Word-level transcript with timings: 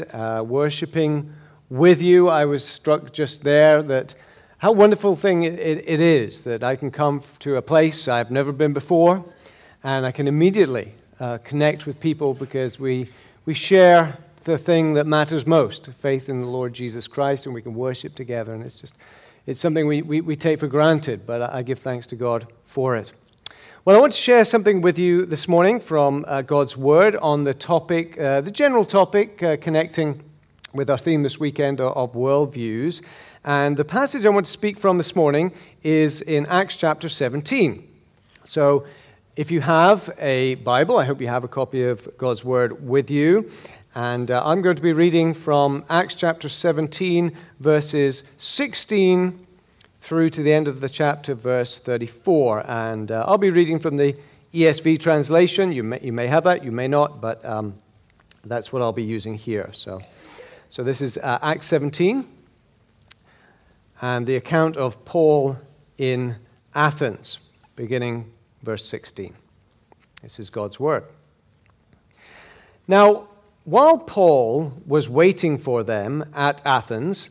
weekend 0.00 0.14
uh, 0.14 0.42
worshiping 0.42 1.32
with 1.70 2.02
you. 2.02 2.28
I 2.28 2.44
was 2.44 2.64
struck 2.64 3.12
just 3.12 3.42
there 3.42 3.82
that 3.82 4.14
how 4.58 4.72
wonderful 4.72 5.16
thing 5.16 5.44
it, 5.44 5.58
it, 5.58 5.84
it 5.86 6.00
is 6.00 6.42
that 6.42 6.62
I 6.62 6.76
can 6.76 6.90
come 6.90 7.22
to 7.40 7.56
a 7.56 7.62
place 7.62 8.08
I've 8.08 8.30
never 8.30 8.52
been 8.52 8.72
before 8.72 9.24
and 9.84 10.06
I 10.06 10.12
can 10.12 10.28
immediately 10.28 10.92
uh, 11.20 11.38
connect 11.38 11.86
with 11.86 12.00
people 12.00 12.34
because 12.34 12.80
we, 12.80 13.08
we 13.44 13.54
share 13.54 14.16
the 14.44 14.58
thing 14.58 14.94
that 14.94 15.06
matters 15.06 15.46
most 15.46 15.90
faith 15.98 16.28
in 16.28 16.40
the 16.40 16.48
Lord 16.48 16.72
Jesus 16.72 17.08
Christ 17.08 17.46
and 17.46 17.54
we 17.54 17.62
can 17.62 17.74
worship 17.74 18.14
together. 18.14 18.54
And 18.54 18.62
it's 18.62 18.80
just 18.80 18.94
it's 19.46 19.60
something 19.60 19.86
we, 19.86 20.02
we, 20.02 20.20
we 20.20 20.36
take 20.36 20.58
for 20.58 20.66
granted, 20.68 21.24
but 21.24 21.40
I 21.40 21.62
give 21.62 21.78
thanks 21.78 22.06
to 22.08 22.16
God 22.16 22.46
for 22.64 22.96
it. 22.96 23.12
Well, 23.86 23.94
I 23.94 24.00
want 24.00 24.14
to 24.14 24.18
share 24.18 24.44
something 24.44 24.80
with 24.80 24.98
you 24.98 25.26
this 25.26 25.46
morning 25.46 25.78
from 25.78 26.24
uh, 26.26 26.42
God's 26.42 26.76
Word 26.76 27.14
on 27.14 27.44
the 27.44 27.54
topic, 27.54 28.18
uh, 28.18 28.40
the 28.40 28.50
general 28.50 28.84
topic 28.84 29.40
uh, 29.44 29.58
connecting 29.58 30.24
with 30.74 30.90
our 30.90 30.98
theme 30.98 31.22
this 31.22 31.38
weekend 31.38 31.80
of, 31.80 31.96
of 31.96 32.12
worldviews. 32.12 33.04
And 33.44 33.76
the 33.76 33.84
passage 33.84 34.26
I 34.26 34.30
want 34.30 34.44
to 34.46 34.50
speak 34.50 34.76
from 34.76 34.98
this 34.98 35.14
morning 35.14 35.52
is 35.84 36.20
in 36.22 36.46
Acts 36.46 36.74
chapter 36.74 37.08
17. 37.08 37.88
So, 38.42 38.86
if 39.36 39.52
you 39.52 39.60
have 39.60 40.12
a 40.18 40.56
Bible, 40.56 40.98
I 40.98 41.04
hope 41.04 41.20
you 41.20 41.28
have 41.28 41.44
a 41.44 41.48
copy 41.48 41.84
of 41.84 42.08
God's 42.18 42.44
Word 42.44 42.84
with 42.84 43.08
you. 43.08 43.48
And 43.94 44.32
uh, 44.32 44.42
I'm 44.44 44.62
going 44.62 44.74
to 44.74 44.82
be 44.82 44.94
reading 44.94 45.32
from 45.32 45.84
Acts 45.88 46.16
chapter 46.16 46.48
17, 46.48 47.30
verses 47.60 48.24
16 48.36 49.45
through 50.06 50.28
to 50.28 50.40
the 50.40 50.52
end 50.52 50.68
of 50.68 50.80
the 50.80 50.88
chapter, 50.88 51.34
verse 51.34 51.80
34. 51.80 52.70
And 52.70 53.10
uh, 53.10 53.24
I'll 53.26 53.38
be 53.38 53.50
reading 53.50 53.80
from 53.80 53.96
the 53.96 54.14
ESV 54.54 55.00
translation. 55.00 55.72
You 55.72 55.82
may, 55.82 55.98
you 56.00 56.12
may 56.12 56.28
have 56.28 56.44
that, 56.44 56.62
you 56.62 56.70
may 56.70 56.86
not, 56.86 57.20
but 57.20 57.44
um, 57.44 57.74
that's 58.44 58.72
what 58.72 58.82
I'll 58.82 58.92
be 58.92 59.02
using 59.02 59.34
here. 59.34 59.68
So, 59.72 60.00
so 60.70 60.84
this 60.84 61.00
is 61.00 61.18
uh, 61.18 61.40
Acts 61.42 61.66
17 61.66 62.24
and 64.00 64.24
the 64.24 64.36
account 64.36 64.76
of 64.76 65.04
Paul 65.04 65.58
in 65.98 66.36
Athens, 66.76 67.40
beginning 67.74 68.32
verse 68.62 68.86
16. 68.86 69.34
This 70.22 70.38
is 70.38 70.50
God's 70.50 70.78
word. 70.78 71.02
Now, 72.86 73.26
while 73.64 73.98
Paul 73.98 74.72
was 74.86 75.08
waiting 75.08 75.58
for 75.58 75.82
them 75.82 76.30
at 76.32 76.64
Athens, 76.64 77.30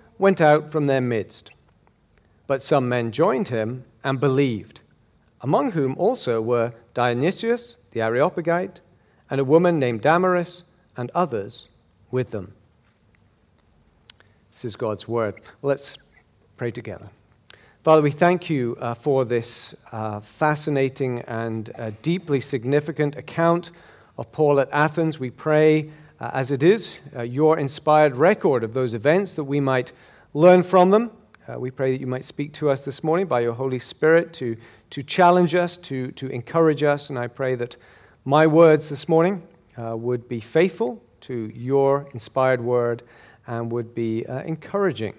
went 0.21 0.39
out 0.39 0.71
from 0.71 0.87
their 0.87 1.01
midst. 1.01 1.51
But 2.47 2.61
some 2.61 2.87
men 2.87 3.11
joined 3.11 3.49
him 3.49 3.83
and 4.03 4.19
believed 4.19 4.81
among 5.41 5.71
whom 5.71 5.95
also 5.97 6.41
were 6.41 6.73
Dionysius 6.93 7.77
the 7.91 8.01
Areopagite, 8.01 8.79
and 9.29 9.39
a 9.39 9.43
woman 9.43 9.79
named 9.79 10.01
Damaris, 10.01 10.63
and 10.97 11.09
others 11.15 11.67
with 12.09 12.31
them. 12.31 12.53
This 14.51 14.65
is 14.65 14.75
God's 14.75 15.07
word. 15.07 15.41
Let's 15.61 15.97
pray 16.57 16.71
together. 16.71 17.09
Father, 17.83 18.01
we 18.01 18.11
thank 18.11 18.49
you 18.49 18.77
uh, 18.79 18.93
for 18.93 19.25
this 19.25 19.73
uh, 19.91 20.19
fascinating 20.19 21.21
and 21.21 21.71
uh, 21.77 21.91
deeply 22.01 22.39
significant 22.39 23.15
account 23.15 23.71
of 24.17 24.31
Paul 24.31 24.59
at 24.59 24.69
Athens. 24.71 25.19
We 25.19 25.31
pray, 25.31 25.89
uh, 26.19 26.31
as 26.33 26.51
it 26.51 26.61
is, 26.61 26.99
uh, 27.15 27.23
your 27.23 27.57
inspired 27.57 28.15
record 28.15 28.63
of 28.63 28.73
those 28.73 28.93
events 28.93 29.33
that 29.35 29.45
we 29.45 29.59
might 29.59 29.93
learn 30.33 30.63
from 30.63 30.89
them. 30.89 31.11
Uh, 31.47 31.59
we 31.59 31.71
pray 31.71 31.91
that 31.91 31.99
you 31.99 32.07
might 32.07 32.23
speak 32.23 32.53
to 32.53 32.69
us 32.69 32.85
this 32.85 33.03
morning 33.03 33.25
by 33.25 33.39
your 33.39 33.53
Holy 33.53 33.79
Spirit 33.79 34.31
to 34.33 34.55
to 34.91 35.01
challenge 35.01 35.55
us, 35.55 35.77
to, 35.77 36.11
to 36.11 36.27
encourage 36.27 36.83
us. 36.83 37.09
And 37.09 37.17
I 37.17 37.27
pray 37.27 37.55
that 37.55 37.75
my 38.25 38.45
words 38.45 38.89
this 38.89 39.09
morning 39.09 39.41
uh, 39.77 39.95
would 39.97 40.29
be 40.29 40.39
faithful 40.39 41.01
to 41.21 41.51
your 41.55 42.07
inspired 42.13 42.61
word 42.61 43.03
and 43.47 43.71
would 43.71 43.95
be 43.95 44.25
uh, 44.27 44.41
encouraging 44.41 45.15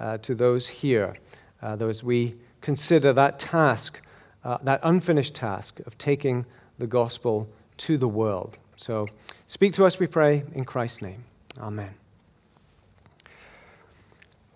uh, 0.00 0.18
to 0.18 0.34
those 0.34 0.66
here 0.68 1.16
uh, 1.62 1.76
as 1.80 2.02
we 2.02 2.34
consider 2.60 3.12
that 3.12 3.38
task, 3.38 4.00
uh, 4.44 4.58
that 4.62 4.80
unfinished 4.84 5.34
task 5.34 5.80
of 5.86 5.98
taking 5.98 6.46
the 6.78 6.86
gospel 6.86 7.48
to 7.78 7.98
the 7.98 8.08
world. 8.08 8.58
So 8.76 9.08
speak 9.46 9.72
to 9.74 9.84
us, 9.84 9.98
we 9.98 10.06
pray, 10.06 10.44
in 10.54 10.64
Christ's 10.64 11.02
name. 11.02 11.24
Amen. 11.58 12.05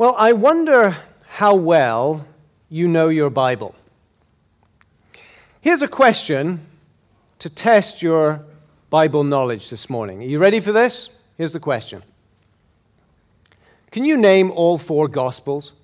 Well, 0.00 0.14
I 0.16 0.32
wonder 0.32 0.96
how 1.26 1.56
well 1.56 2.26
you 2.70 2.88
know 2.88 3.10
your 3.10 3.28
Bible. 3.28 3.74
Here's 5.60 5.82
a 5.82 5.88
question 5.88 6.64
to 7.38 7.50
test 7.50 8.00
your 8.00 8.42
Bible 8.88 9.24
knowledge 9.24 9.68
this 9.68 9.90
morning. 9.90 10.22
Are 10.22 10.26
you 10.26 10.38
ready 10.38 10.60
for 10.60 10.72
this? 10.72 11.10
Here's 11.36 11.52
the 11.52 11.60
question 11.60 12.02
Can 13.90 14.06
you 14.06 14.16
name 14.16 14.50
all 14.52 14.78
four 14.78 15.06
Gospels? 15.06 15.74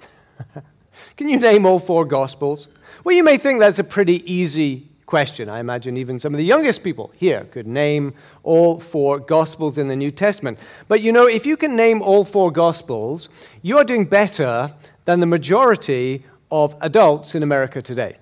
Can 1.16 1.30
you 1.30 1.40
name 1.40 1.64
all 1.64 1.78
four 1.78 2.04
Gospels? 2.04 2.68
Well, 3.04 3.16
you 3.16 3.24
may 3.24 3.38
think 3.38 3.58
that's 3.58 3.78
a 3.78 3.84
pretty 3.84 4.30
easy 4.30 4.86
question. 5.08 5.48
I 5.48 5.58
imagine 5.58 5.96
even 5.96 6.18
some 6.18 6.34
of 6.34 6.38
the 6.38 6.44
youngest 6.44 6.84
people 6.84 7.10
here 7.16 7.44
could 7.50 7.66
name 7.66 8.12
all 8.42 8.78
four 8.78 9.18
Gospels 9.18 9.78
in 9.78 9.88
the 9.88 9.96
New 9.96 10.10
Testament. 10.10 10.58
But 10.86 11.00
you 11.00 11.12
know, 11.12 11.26
if 11.26 11.46
you 11.46 11.56
can 11.56 11.74
name 11.74 12.02
all 12.02 12.26
four 12.26 12.52
Gospels, 12.52 13.30
you 13.62 13.78
are 13.78 13.84
doing 13.84 14.04
better 14.04 14.70
than 15.06 15.20
the 15.20 15.26
majority 15.26 16.24
of 16.50 16.76
adults 16.82 17.34
in 17.34 17.42
America 17.42 17.80
today. 17.80 18.18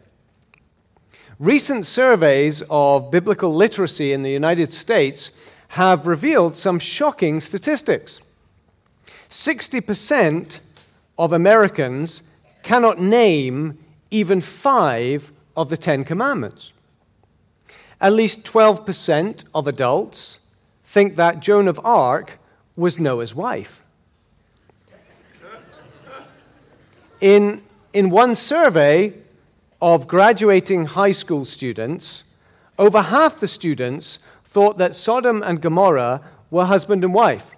Recent 1.40 1.86
surveys 1.86 2.62
of 2.70 3.10
biblical 3.10 3.52
literacy 3.52 4.12
in 4.12 4.22
the 4.22 4.30
United 4.30 4.72
States 4.72 5.32
have 5.66 6.06
revealed 6.06 6.54
some 6.54 6.78
shocking 6.78 7.40
statistics. 7.40 8.20
60% 9.28 10.60
of 11.18 11.32
Americans 11.32 12.22
cannot 12.62 13.00
name 13.00 13.76
even 14.12 14.40
five 14.40 15.32
of 15.56 15.68
the 15.68 15.76
Ten 15.76 16.04
Commandments. 16.04 16.72
At 18.00 18.12
least 18.12 18.44
12% 18.44 19.44
of 19.54 19.66
adults 19.66 20.38
think 20.84 21.16
that 21.16 21.40
Joan 21.40 21.68
of 21.68 21.80
Arc 21.82 22.38
was 22.76 22.98
Noah's 22.98 23.34
wife. 23.34 23.82
In, 27.20 27.62
in 27.94 28.10
one 28.10 28.34
survey 28.34 29.14
of 29.80 30.06
graduating 30.06 30.84
high 30.84 31.12
school 31.12 31.44
students, 31.44 32.24
over 32.78 33.00
half 33.00 33.40
the 33.40 33.48
students 33.48 34.18
thought 34.44 34.76
that 34.78 34.94
Sodom 34.94 35.42
and 35.42 35.60
Gomorrah 35.60 36.20
were 36.50 36.66
husband 36.66 37.04
and 37.04 37.14
wife. 37.14 37.52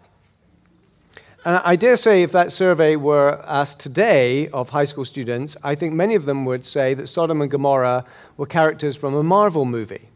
And 1.44 1.60
I 1.64 1.76
dare 1.76 1.96
say, 1.96 2.22
if 2.22 2.32
that 2.32 2.52
survey 2.52 2.96
were 2.96 3.42
asked 3.46 3.78
today 3.78 4.48
of 4.48 4.70
high 4.70 4.84
school 4.84 5.04
students, 5.04 5.56
I 5.62 5.74
think 5.74 5.94
many 5.94 6.14
of 6.14 6.24
them 6.24 6.44
would 6.44 6.64
say 6.64 6.94
that 6.94 7.08
Sodom 7.08 7.40
and 7.40 7.50
Gomorrah 7.50 8.04
were 8.36 8.46
characters 8.46 8.96
from 8.96 9.14
a 9.14 9.22
Marvel 9.22 9.64
movie. 9.64 10.08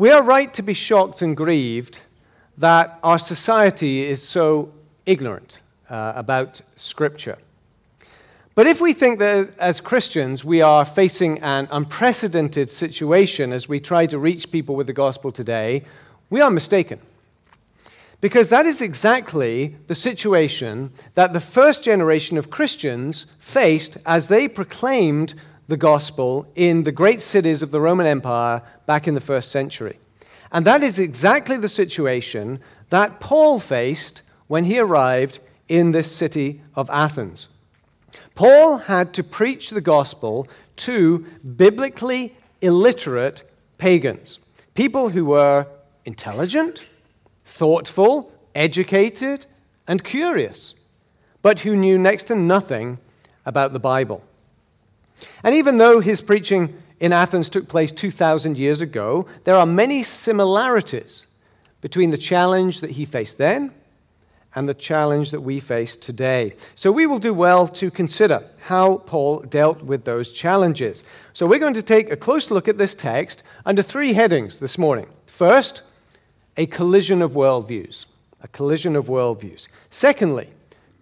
We 0.00 0.12
are 0.12 0.22
right 0.22 0.54
to 0.54 0.62
be 0.62 0.74
shocked 0.74 1.22
and 1.22 1.36
grieved 1.36 1.98
that 2.56 3.00
our 3.02 3.18
society 3.18 4.06
is 4.06 4.22
so 4.22 4.72
ignorant 5.06 5.58
uh, 5.90 6.12
about 6.14 6.60
Scripture. 6.76 7.36
But 8.54 8.68
if 8.68 8.80
we 8.80 8.92
think 8.92 9.18
that 9.18 9.50
as 9.58 9.80
Christians 9.80 10.44
we 10.44 10.62
are 10.62 10.84
facing 10.84 11.40
an 11.40 11.66
unprecedented 11.72 12.70
situation 12.70 13.52
as 13.52 13.68
we 13.68 13.80
try 13.80 14.06
to 14.06 14.20
reach 14.20 14.52
people 14.52 14.76
with 14.76 14.86
the 14.86 14.92
gospel 14.92 15.32
today, 15.32 15.84
we 16.30 16.40
are 16.40 16.50
mistaken. 16.50 17.00
Because 18.20 18.46
that 18.50 18.66
is 18.66 18.80
exactly 18.80 19.74
the 19.88 19.96
situation 19.96 20.92
that 21.14 21.32
the 21.32 21.40
first 21.40 21.82
generation 21.82 22.38
of 22.38 22.50
Christians 22.50 23.26
faced 23.40 23.98
as 24.06 24.28
they 24.28 24.46
proclaimed 24.46 25.34
the 25.68 25.76
gospel 25.76 26.46
in 26.56 26.82
the 26.82 26.92
great 26.92 27.20
cities 27.20 27.62
of 27.62 27.70
the 27.70 27.80
Roman 27.80 28.06
Empire 28.06 28.62
back 28.86 29.06
in 29.06 29.14
the 29.14 29.20
first 29.20 29.52
century. 29.52 29.98
And 30.50 30.66
that 30.66 30.82
is 30.82 30.98
exactly 30.98 31.58
the 31.58 31.68
situation 31.68 32.60
that 32.88 33.20
Paul 33.20 33.60
faced 33.60 34.22
when 34.46 34.64
he 34.64 34.78
arrived 34.78 35.40
in 35.68 35.92
this 35.92 36.10
city 36.10 36.62
of 36.74 36.88
Athens. 36.88 37.48
Paul 38.34 38.78
had 38.78 39.12
to 39.14 39.22
preach 39.22 39.70
the 39.70 39.82
gospel 39.82 40.48
to 40.76 41.26
biblically 41.56 42.34
illiterate 42.62 43.42
pagans, 43.76 44.38
people 44.74 45.10
who 45.10 45.26
were 45.26 45.66
intelligent, 46.06 46.86
thoughtful, 47.44 48.32
educated, 48.54 49.44
and 49.86 50.02
curious, 50.02 50.74
but 51.42 51.60
who 51.60 51.76
knew 51.76 51.98
next 51.98 52.24
to 52.24 52.34
nothing 52.34 52.98
about 53.44 53.72
the 53.72 53.80
Bible. 53.80 54.22
And 55.42 55.54
even 55.54 55.78
though 55.78 56.00
his 56.00 56.20
preaching 56.20 56.74
in 57.00 57.12
Athens 57.12 57.48
took 57.48 57.68
place 57.68 57.92
2,000 57.92 58.58
years 58.58 58.80
ago, 58.80 59.26
there 59.44 59.56
are 59.56 59.66
many 59.66 60.02
similarities 60.02 61.26
between 61.80 62.10
the 62.10 62.18
challenge 62.18 62.80
that 62.80 62.90
he 62.90 63.04
faced 63.04 63.38
then 63.38 63.72
and 64.54 64.68
the 64.68 64.74
challenge 64.74 65.30
that 65.30 65.40
we 65.40 65.60
face 65.60 65.96
today. 65.96 66.54
So 66.74 66.90
we 66.90 67.06
will 67.06 67.18
do 67.18 67.34
well 67.34 67.68
to 67.68 67.90
consider 67.90 68.44
how 68.58 68.98
Paul 68.98 69.40
dealt 69.40 69.82
with 69.82 70.04
those 70.04 70.32
challenges. 70.32 71.04
So 71.32 71.46
we're 71.46 71.60
going 71.60 71.74
to 71.74 71.82
take 71.82 72.10
a 72.10 72.16
close 72.16 72.50
look 72.50 72.66
at 72.66 72.78
this 72.78 72.94
text 72.94 73.42
under 73.66 73.82
three 73.82 74.12
headings 74.12 74.58
this 74.58 74.78
morning. 74.78 75.06
First, 75.26 75.82
a 76.56 76.66
collision 76.66 77.22
of 77.22 77.32
worldviews. 77.32 78.06
A 78.42 78.48
collision 78.48 78.96
of 78.96 79.06
worldviews. 79.06 79.68
Secondly, 79.90 80.48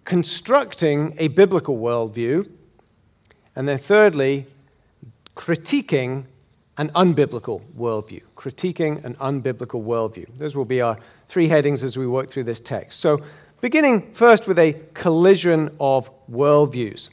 constructing 0.05 1.15
a 1.17 1.27
biblical 1.29 1.77
worldview. 1.77 2.47
And 3.57 3.67
then 3.67 3.79
thirdly, 3.79 4.45
critiquing 5.35 6.25
an 6.77 6.91
unbiblical 6.91 7.63
worldview. 7.75 8.21
Critiquing 8.35 9.03
an 9.03 9.15
unbiblical 9.15 9.83
worldview. 9.83 10.27
Those 10.37 10.55
will 10.55 10.63
be 10.63 10.79
our 10.79 10.95
three 11.27 11.47
headings 11.47 11.83
as 11.83 11.97
we 11.97 12.05
work 12.05 12.29
through 12.29 12.43
this 12.43 12.59
text. 12.59 12.99
So, 12.99 13.23
beginning 13.59 14.13
first 14.13 14.47
with 14.47 14.59
a 14.59 14.79
collision 14.93 15.75
of 15.79 16.11
worldviews. 16.29 17.09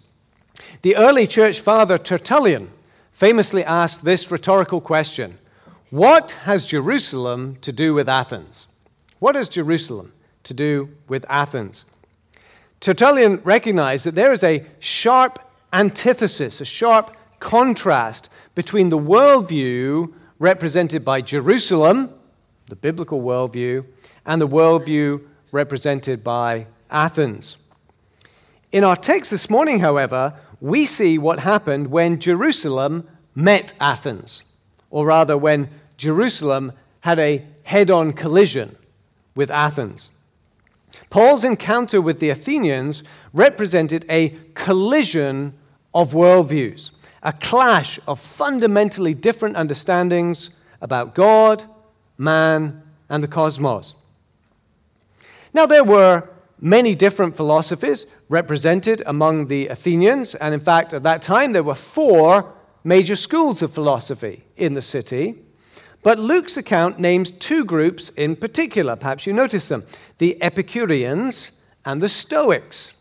The 0.83 0.97
early 0.97 1.27
church 1.27 1.61
father 1.61 1.97
Tertullian 1.97 2.71
famously 3.11 3.65
asked 3.65 4.05
this 4.05 4.31
rhetorical 4.31 4.83
question 4.83 5.39
What 5.89 6.33
has 6.43 6.67
Jerusalem 6.67 7.57
to 7.63 7.73
do 7.73 7.95
with 7.95 8.07
Athens? 8.07 8.67
What 9.19 9.35
has 9.35 9.49
Jerusalem 9.49 10.13
to 10.43 10.53
do 10.53 10.91
with 11.09 11.25
Athens? 11.31 11.85
Tertullian 12.81 13.41
recognized 13.45 14.05
that 14.05 14.15
there 14.15 14.31
is 14.31 14.45
a 14.45 14.67
sharp 14.79 15.39
antithesis, 15.75 16.61
a 16.61 16.65
sharp 16.65 17.15
contrast 17.41 18.31
between 18.55 18.89
the 18.89 18.99
worldview 18.99 20.11
represented 20.39 21.05
by 21.05 21.21
Jerusalem, 21.21 22.15
the 22.67 22.77
biblical 22.77 23.21
worldview, 23.21 23.85
and 24.25 24.41
the 24.41 24.49
worldview 24.49 25.21
represented 25.53 26.25
by 26.25 26.67
Athens. 26.91 27.57
In 28.73 28.85
our 28.85 28.97
text 28.97 29.31
this 29.31 29.51
morning, 29.51 29.81
however, 29.81 30.35
we 30.61 30.87
see 30.87 31.19
what 31.19 31.41
happened 31.41 31.89
when 31.89 32.21
Jerusalem 32.21 33.07
met 33.35 33.75
Athens, 33.81 34.45
or 34.91 35.07
rather, 35.07 35.37
when 35.37 35.69
Jerusalem 35.97 36.73
had 37.01 37.19
a 37.19 37.45
head 37.65 37.91
on 37.91 38.13
collision 38.13 38.77
with 39.35 39.51
Athens. 39.51 40.11
Paul's 41.11 41.45
encounter 41.45 42.01
with 42.01 42.21
the 42.21 42.31
Athenians 42.31 43.03
represented 43.33 44.07
a 44.09 44.31
collision 44.55 45.53
of 45.95 46.13
worldviews, 46.13 46.91
a 47.23 47.33
clash 47.33 47.99
of 48.07 48.21
fundamentally 48.21 49.15
different 49.15 49.57
understandings 49.57 50.51
about 50.81 51.15
God, 51.15 51.65
man, 52.19 52.83
and 53.09 53.23
the 53.23 53.29
cosmos. 53.29 53.95
Now, 55.53 55.67
there 55.67 55.85
were 55.85 56.29
many 56.61 56.95
different 56.95 57.37
philosophies 57.37 58.07
represented 58.29 59.03
among 59.07 59.47
the 59.47 59.69
Athenians, 59.69 60.35
and 60.35 60.53
in 60.53 60.61
fact, 60.61 60.93
at 60.93 61.03
that 61.05 61.23
time, 61.23 61.53
there 61.53 61.63
were 61.63 61.75
four 61.75 62.53
major 62.83 63.17
schools 63.17 63.63
of 63.63 63.73
philosophy 63.73 64.45
in 64.57 64.75
the 64.75 64.83
city. 64.83 65.37
But 66.03 66.19
Luke's 66.19 66.57
account 66.59 66.99
names 66.99 67.31
two 67.31 67.65
groups 67.65 68.11
in 68.11 68.37
particular. 68.37 68.95
Perhaps 68.95 69.27
you 69.27 69.33
notice 69.33 69.69
them 69.69 69.85
the 70.19 70.41
Epicureans 70.43 71.53
and 71.87 72.01
the 72.01 72.09
Stoics. 72.09 72.93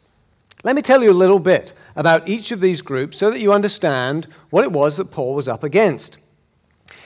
Let 0.64 0.76
me 0.76 0.82
tell 0.82 1.04
you 1.04 1.12
a 1.12 1.14
little 1.14 1.40
bit 1.40 1.74
about 1.96 2.28
each 2.28 2.52
of 2.52 2.62
these 2.62 2.82
groups 2.82 3.18
so 3.18 3.30
that 3.30 3.40
you 3.40 3.54
understand 3.54 4.28
what 4.50 4.64
it 4.64 4.72
was 4.72 4.98
that 4.98 5.12
Paul 5.12 5.36
was 5.36 5.48
up 5.48 5.64
against. 5.64 6.18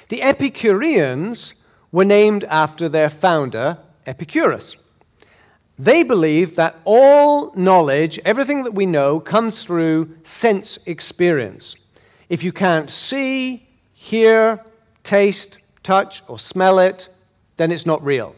The 0.09 0.21
Epicureans 0.21 1.53
were 1.91 2.05
named 2.05 2.43
after 2.45 2.87
their 2.87 3.09
founder, 3.09 3.77
Epicurus. 4.05 4.75
They 5.79 6.03
believed 6.03 6.55
that 6.55 6.75
all 6.85 7.53
knowledge, 7.55 8.19
everything 8.25 8.63
that 8.63 8.73
we 8.73 8.85
know, 8.85 9.19
comes 9.19 9.63
through 9.63 10.15
sense 10.23 10.79
experience. 10.85 11.75
If 12.29 12.43
you 12.43 12.51
can't 12.51 12.89
see, 12.89 13.67
hear, 13.93 14.63
taste, 15.03 15.59
touch, 15.83 16.23
or 16.27 16.39
smell 16.39 16.79
it, 16.79 17.09
then 17.57 17.71
it's 17.71 17.85
not 17.85 18.03
real. 18.03 18.35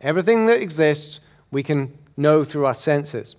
Everything 0.00 0.46
that 0.46 0.62
exists, 0.62 1.20
we 1.50 1.62
can 1.62 1.92
know 2.16 2.44
through 2.44 2.66
our 2.66 2.74
senses. 2.74 3.36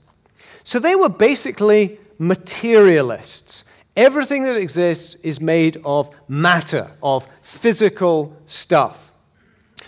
So 0.64 0.80
they 0.80 0.96
were 0.96 1.10
basically 1.10 2.00
materialists. 2.20 3.64
Everything 3.96 4.44
that 4.44 4.56
exists 4.56 5.16
is 5.24 5.42
made 5.42 5.82
of 5.84 6.10
matter, 6.28 6.92
of 7.02 7.28
physical 7.42 8.38
stuff. 8.46 9.12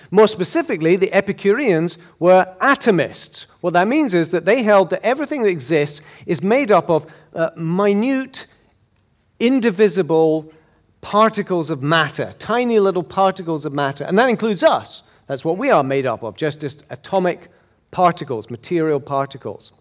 More 0.10 0.28
specifically, 0.28 0.98
the 0.98 1.14
Epicureans 1.14 1.98
were 2.20 2.54
atomists. 2.62 3.46
What 3.62 3.74
that 3.74 3.88
means 3.88 4.14
is 4.14 4.30
that 4.32 4.44
they 4.44 4.64
held 4.64 4.90
that 4.90 5.06
everything 5.06 5.44
that 5.44 5.50
exists 5.50 6.02
is 6.26 6.42
made 6.42 6.72
up 6.72 6.90
of 6.90 7.06
uh, 7.34 7.52
minute, 7.56 8.48
indivisible 9.40 10.52
particles 11.00 11.70
of 11.70 11.82
matter, 11.82 12.34
tiny 12.40 12.80
little 12.80 13.04
particles 13.04 13.66
of 13.66 13.72
matter. 13.72 14.04
And 14.04 14.20
that 14.20 14.30
includes 14.30 14.64
us. 14.64 15.04
That's 15.28 15.46
what 15.46 15.58
we 15.58 15.70
are 15.70 15.84
made 15.84 16.06
up 16.06 16.24
of, 16.24 16.36
just, 16.36 16.60
just 16.60 16.84
atomic 16.90 17.48
particles, 17.92 18.50
material 18.50 19.00
particles. 19.00 19.72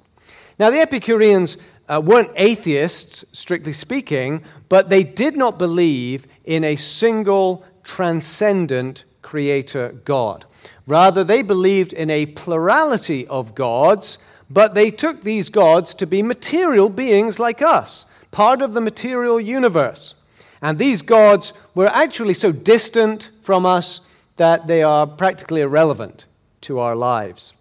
Now, 0.61 0.71
the 0.71 0.79
Epicureans 0.79 1.57
uh, 1.91 2.01
weren't 2.01 2.31
atheists, 2.37 3.25
strictly 3.33 3.73
speaking, 3.73 4.43
but 4.69 4.89
they 4.89 5.03
did 5.03 5.37
not 5.37 5.59
believe 5.59 6.27
in 6.45 6.63
a 6.63 6.77
single 6.77 7.65
transcendent 7.83 9.05
creator 9.23 9.91
God. 10.05 10.45
Rather, 10.87 11.25
they 11.25 11.43
believed 11.43 11.93
in 11.93 12.09
a 12.09 12.27
plurality 12.27 13.27
of 13.27 13.55
gods, 13.55 14.19
but 14.49 14.75
they 14.75 14.91
took 14.91 15.23
these 15.23 15.49
gods 15.49 15.95
to 15.97 16.07
be 16.07 16.23
material 16.23 16.89
beings 16.89 17.39
like 17.39 17.61
us, 17.61 18.07
part 18.31 18.63
of 18.63 18.73
the 18.73 18.81
material 18.81 19.41
universe. 19.41 20.15
And 20.63 20.79
these 20.79 21.03
gods 21.03 21.53
were 21.75 21.89
actually 21.89 22.35
so 22.35 22.53
distant 22.53 23.31
from 23.43 23.67
us 23.67 24.01
that 24.37 24.67
they 24.67 24.83
are 24.83 25.07
practically 25.07 25.63
irrelevant 25.63 26.27
to 26.63 26.79
our 26.79 26.95
lives. 26.95 27.53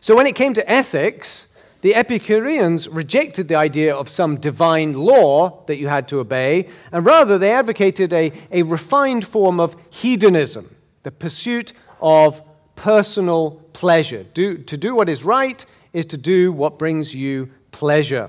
So, 0.00 0.16
when 0.16 0.26
it 0.26 0.36
came 0.36 0.54
to 0.54 0.70
ethics, 0.70 1.48
the 1.80 1.94
Epicureans 1.94 2.88
rejected 2.88 3.46
the 3.46 3.54
idea 3.54 3.94
of 3.94 4.08
some 4.08 4.36
divine 4.36 4.94
law 4.94 5.64
that 5.66 5.78
you 5.78 5.86
had 5.86 6.08
to 6.08 6.18
obey, 6.18 6.68
and 6.90 7.06
rather 7.06 7.38
they 7.38 7.52
advocated 7.52 8.12
a, 8.12 8.32
a 8.50 8.62
refined 8.62 9.26
form 9.26 9.60
of 9.60 9.76
hedonism, 9.90 10.74
the 11.04 11.12
pursuit 11.12 11.72
of 12.00 12.42
personal 12.74 13.62
pleasure. 13.72 14.24
Do, 14.34 14.58
to 14.58 14.76
do 14.76 14.94
what 14.94 15.08
is 15.08 15.22
right 15.22 15.64
is 15.92 16.06
to 16.06 16.16
do 16.16 16.52
what 16.52 16.78
brings 16.78 17.14
you 17.14 17.50
pleasure. 17.70 18.28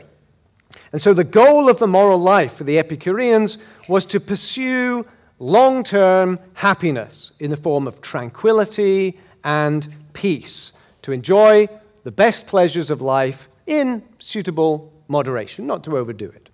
And 0.91 1.01
so 1.01 1.13
the 1.13 1.24
goal 1.24 1.70
of 1.70 1.79
the 1.79 1.88
moral 1.88 2.20
life 2.20 2.53
for 2.53 2.63
the 2.63 2.77
Epicureans 2.77 3.58
was 3.88 4.06
to 4.08 4.20
pursue 4.20 5.06
long 5.39 5.84
term 5.84 6.38
happiness 6.53 7.32
in 7.39 7.50
the 7.50 7.58
form 7.58 7.88
of 7.88 8.01
tranquility 8.01 9.18
and 9.44 9.88
peace, 10.13 10.74
to 11.01 11.12
enjoy 11.12 11.68
the 12.10 12.13
best 12.13 12.48
pleasures 12.48 12.89
of 12.89 13.04
life 13.04 13.48
in 13.68 14.01
suitable 14.18 14.92
moderation, 15.10 15.68
not 15.68 15.84
to 15.84 15.96
overdo 15.96 16.25
it. 16.25 16.50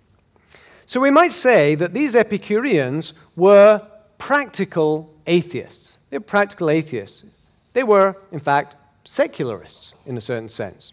So 0.84 1.00
we 1.00 1.10
might 1.10 1.32
say 1.32 1.74
that 1.76 1.94
these 1.94 2.14
Epicureans 2.14 3.14
were 3.36 3.80
practical 4.18 5.14
atheists. 5.26 5.96
They 6.10 6.18
were 6.18 6.24
practical 6.24 6.68
atheists. 6.68 7.24
They 7.72 7.84
were, 7.84 8.16
in 8.32 8.38
fact, 8.38 8.76
secularists 9.04 9.94
in 10.04 10.18
a 10.18 10.20
certain 10.20 10.50
sense. 10.50 10.92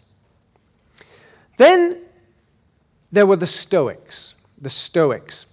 Then 1.58 2.00
there 3.12 3.26
were 3.26 3.36
the 3.36 3.46
Stoics. 3.46 4.32
The 4.62 4.70
Stoics. 4.70 5.44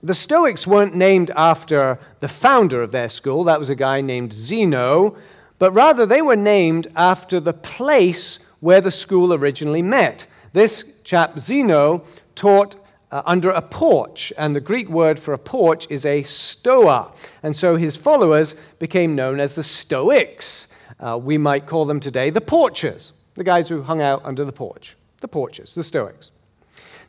The 0.00 0.14
Stoics 0.14 0.64
weren't 0.64 0.94
named 0.94 1.32
after 1.34 1.98
the 2.20 2.28
founder 2.28 2.84
of 2.84 2.92
their 2.92 3.08
school, 3.08 3.42
that 3.42 3.58
was 3.58 3.70
a 3.70 3.74
guy 3.74 4.00
named 4.00 4.32
Zeno, 4.32 5.16
but 5.58 5.72
rather 5.72 6.06
they 6.06 6.22
were 6.22 6.36
named 6.36 6.86
after 6.94 7.40
the 7.40 7.52
place 7.52 8.38
where 8.64 8.80
the 8.80 8.90
school 8.90 9.34
originally 9.34 9.82
met. 9.82 10.26
This 10.54 10.86
chap, 11.04 11.38
Zeno, 11.38 12.02
taught 12.34 12.76
uh, 13.12 13.20
under 13.26 13.50
a 13.50 13.60
porch, 13.60 14.32
and 14.38 14.56
the 14.56 14.60
Greek 14.60 14.88
word 14.88 15.20
for 15.20 15.34
a 15.34 15.38
porch 15.38 15.86
is 15.90 16.06
a 16.06 16.22
stoa. 16.22 17.12
And 17.42 17.54
so 17.54 17.76
his 17.76 17.94
followers 17.94 18.56
became 18.78 19.14
known 19.14 19.38
as 19.38 19.54
the 19.54 19.62
Stoics. 19.62 20.68
Uh, 20.98 21.20
we 21.22 21.36
might 21.36 21.66
call 21.66 21.84
them 21.84 22.00
today 22.00 22.30
the 22.30 22.40
porchers, 22.40 23.12
the 23.34 23.44
guys 23.44 23.68
who 23.68 23.82
hung 23.82 24.00
out 24.00 24.22
under 24.24 24.46
the 24.46 24.52
porch. 24.52 24.96
The 25.20 25.28
porchers, 25.28 25.74
the 25.74 25.84
Stoics. 25.84 26.30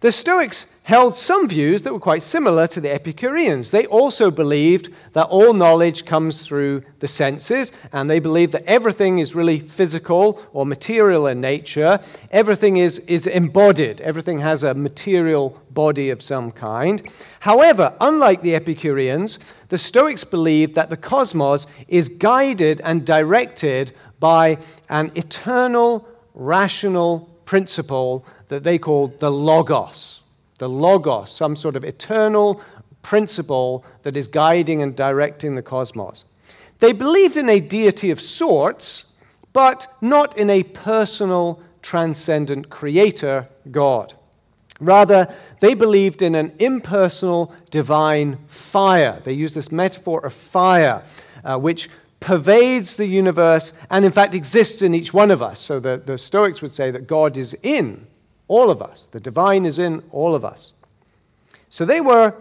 The 0.01 0.11
Stoics 0.11 0.67
held 0.83 1.15
some 1.15 1.47
views 1.47 1.81
that 1.81 1.91
were 1.91 1.99
quite 1.99 2.21
similar 2.21 2.67
to 2.67 2.79
the 2.79 2.93
Epicureans. 2.93 3.71
They 3.71 3.87
also 3.87 4.29
believed 4.29 4.89
that 5.13 5.25
all 5.25 5.51
knowledge 5.51 6.05
comes 6.05 6.41
through 6.41 6.83
the 6.99 7.07
senses, 7.07 7.71
and 7.91 8.07
they 8.07 8.19
believed 8.19 8.51
that 8.51 8.65
everything 8.65 9.17
is 9.17 9.33
really 9.33 9.59
physical 9.59 10.39
or 10.53 10.63
material 10.63 11.25
in 11.25 11.41
nature. 11.41 11.99
Everything 12.29 12.77
is, 12.77 12.99
is 13.07 13.25
embodied, 13.25 13.99
everything 14.01 14.37
has 14.39 14.63
a 14.63 14.75
material 14.75 15.59
body 15.71 16.11
of 16.11 16.21
some 16.21 16.51
kind. 16.51 17.01
However, 17.39 17.95
unlike 17.99 18.43
the 18.43 18.53
Epicureans, 18.53 19.39
the 19.69 19.77
Stoics 19.79 20.23
believed 20.23 20.75
that 20.75 20.91
the 20.91 20.97
cosmos 20.97 21.65
is 21.87 22.09
guided 22.09 22.79
and 22.83 23.05
directed 23.05 23.91
by 24.19 24.59
an 24.89 25.11
eternal, 25.15 26.07
rational 26.35 27.34
principle 27.45 28.25
that 28.47 28.63
they 28.63 28.77
called 28.77 29.19
the 29.19 29.31
Logos. 29.31 30.21
The 30.59 30.69
Logos, 30.69 31.31
some 31.31 31.55
sort 31.55 31.75
of 31.75 31.83
eternal 31.83 32.61
principle 33.01 33.85
that 34.03 34.17
is 34.17 34.27
guiding 34.27 34.81
and 34.81 34.95
directing 34.95 35.55
the 35.55 35.61
cosmos. 35.61 36.25
They 36.79 36.91
believed 36.91 37.37
in 37.37 37.49
a 37.49 37.59
deity 37.59 38.11
of 38.11 38.19
sorts, 38.21 39.05
but 39.53 39.87
not 40.01 40.37
in 40.37 40.49
a 40.49 40.63
personal, 40.63 41.61
transcendent 41.81 42.69
creator 42.69 43.47
God. 43.71 44.13
Rather, 44.79 45.33
they 45.61 45.73
believed 45.73 46.21
in 46.21 46.35
an 46.35 46.51
impersonal 46.59 47.53
divine 47.71 48.37
fire. 48.47 49.21
They 49.23 49.33
used 49.33 49.55
this 49.55 49.71
metaphor 49.71 50.25
of 50.25 50.33
fire, 50.33 51.03
uh, 51.43 51.57
which 51.57 51.89
pervades 52.25 52.95
the 52.95 53.05
universe 53.05 53.71
and, 53.91 54.03
in 54.03 54.11
fact, 54.11 54.33
exists 54.33 54.81
in 54.81 54.95
each 54.95 55.13
one 55.13 55.29
of 55.29 55.43
us. 55.43 55.59
So 55.59 55.79
the, 55.79 56.01
the 56.03 56.17
Stoics 56.17 56.59
would 56.59 56.73
say 56.73 56.89
that 56.89 57.05
God 57.05 57.37
is 57.37 57.55
in 57.61 58.07
all 58.47 58.71
of 58.71 58.81
us. 58.81 59.07
The 59.11 59.19
divine 59.19 59.63
is 59.63 59.77
in 59.77 60.01
all 60.09 60.33
of 60.33 60.43
us. 60.43 60.73
So 61.69 61.85
they 61.85 62.01
were 62.01 62.33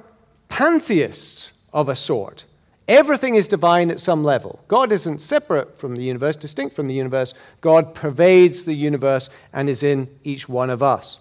pantheists 0.48 1.50
of 1.74 1.90
a 1.90 1.94
sort. 1.94 2.46
Everything 2.88 3.34
is 3.34 3.46
divine 3.46 3.90
at 3.90 4.00
some 4.00 4.24
level. 4.24 4.58
God 4.68 4.90
isn't 4.90 5.20
separate 5.20 5.78
from 5.78 5.96
the 5.96 6.02
universe, 6.02 6.38
distinct 6.38 6.74
from 6.74 6.88
the 6.88 6.94
universe. 6.94 7.34
God 7.60 7.94
pervades 7.94 8.64
the 8.64 8.74
universe 8.74 9.28
and 9.52 9.68
is 9.68 9.82
in 9.82 10.08
each 10.24 10.48
one 10.48 10.70
of 10.70 10.82
us. 10.82 11.18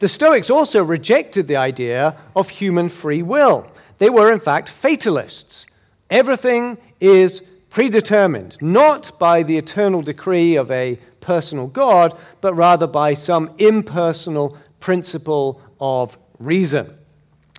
The 0.00 0.08
Stoics 0.08 0.50
also 0.50 0.82
rejected 0.82 1.46
the 1.46 1.56
idea 1.56 2.16
of 2.34 2.48
human 2.48 2.88
free 2.88 3.22
will. 3.22 3.70
They 3.98 4.10
were, 4.10 4.32
in 4.32 4.40
fact, 4.40 4.68
fatalists. 4.68 5.66
Everything 6.10 6.76
is 6.98 7.42
predetermined, 7.70 8.58
not 8.60 9.16
by 9.18 9.42
the 9.42 9.56
eternal 9.56 10.02
decree 10.02 10.56
of 10.56 10.70
a 10.70 10.98
personal 11.20 11.68
God, 11.68 12.18
but 12.40 12.54
rather 12.54 12.86
by 12.86 13.14
some 13.14 13.50
impersonal 13.58 14.56
principle 14.80 15.62
of 15.80 16.18
reason. 16.38 16.96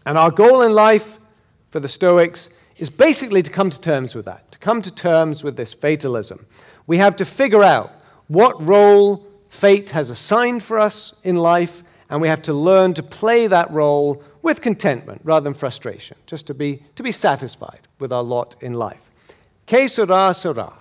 And 0.06 0.18
our 0.18 0.32
goal 0.32 0.62
in 0.62 0.74
life 0.74 1.20
for 1.70 1.80
the 1.80 1.88
Stoics 1.88 2.50
is 2.78 2.90
basically 2.90 3.42
to 3.44 3.52
come 3.52 3.70
to 3.70 3.80
terms 3.80 4.16
with 4.16 4.26
that, 4.26 4.52
to 4.52 4.60
come 4.60 4.82
to 4.82 4.94
terms 4.94 5.44
with 5.44 5.56
this 5.56 5.72
fatalism. 5.72 6.46
We 6.88 6.98
have 6.98 7.16
to 7.18 7.26
figure 7.26 7.64
out 7.64 7.92
what 8.28 8.62
role 8.66 9.28
fate 9.50 9.92
has 9.92 10.10
assigned 10.10 10.64
for 10.64 10.80
us 10.80 11.14
in 11.24 11.36
life, 11.36 11.84
and 12.10 12.20
we 12.20 12.28
have 12.28 12.42
to 12.44 12.54
learn 12.54 12.94
to 12.96 13.04
play 13.04 13.48
that 13.48 13.70
role 13.72 14.24
with 14.42 14.62
contentment 14.62 15.22
rather 15.24 15.44
than 15.44 15.54
frustration, 15.54 16.18
just 16.26 16.48
to 16.48 16.54
be, 16.54 16.84
to 16.96 17.04
be 17.04 17.12
satisfied 17.12 17.82
with 18.00 18.12
our 18.12 18.24
lot 18.24 18.56
in 18.62 18.74
life. 18.74 19.11
Que 19.66 19.88
sera, 19.88 20.34
sera. 20.34 20.74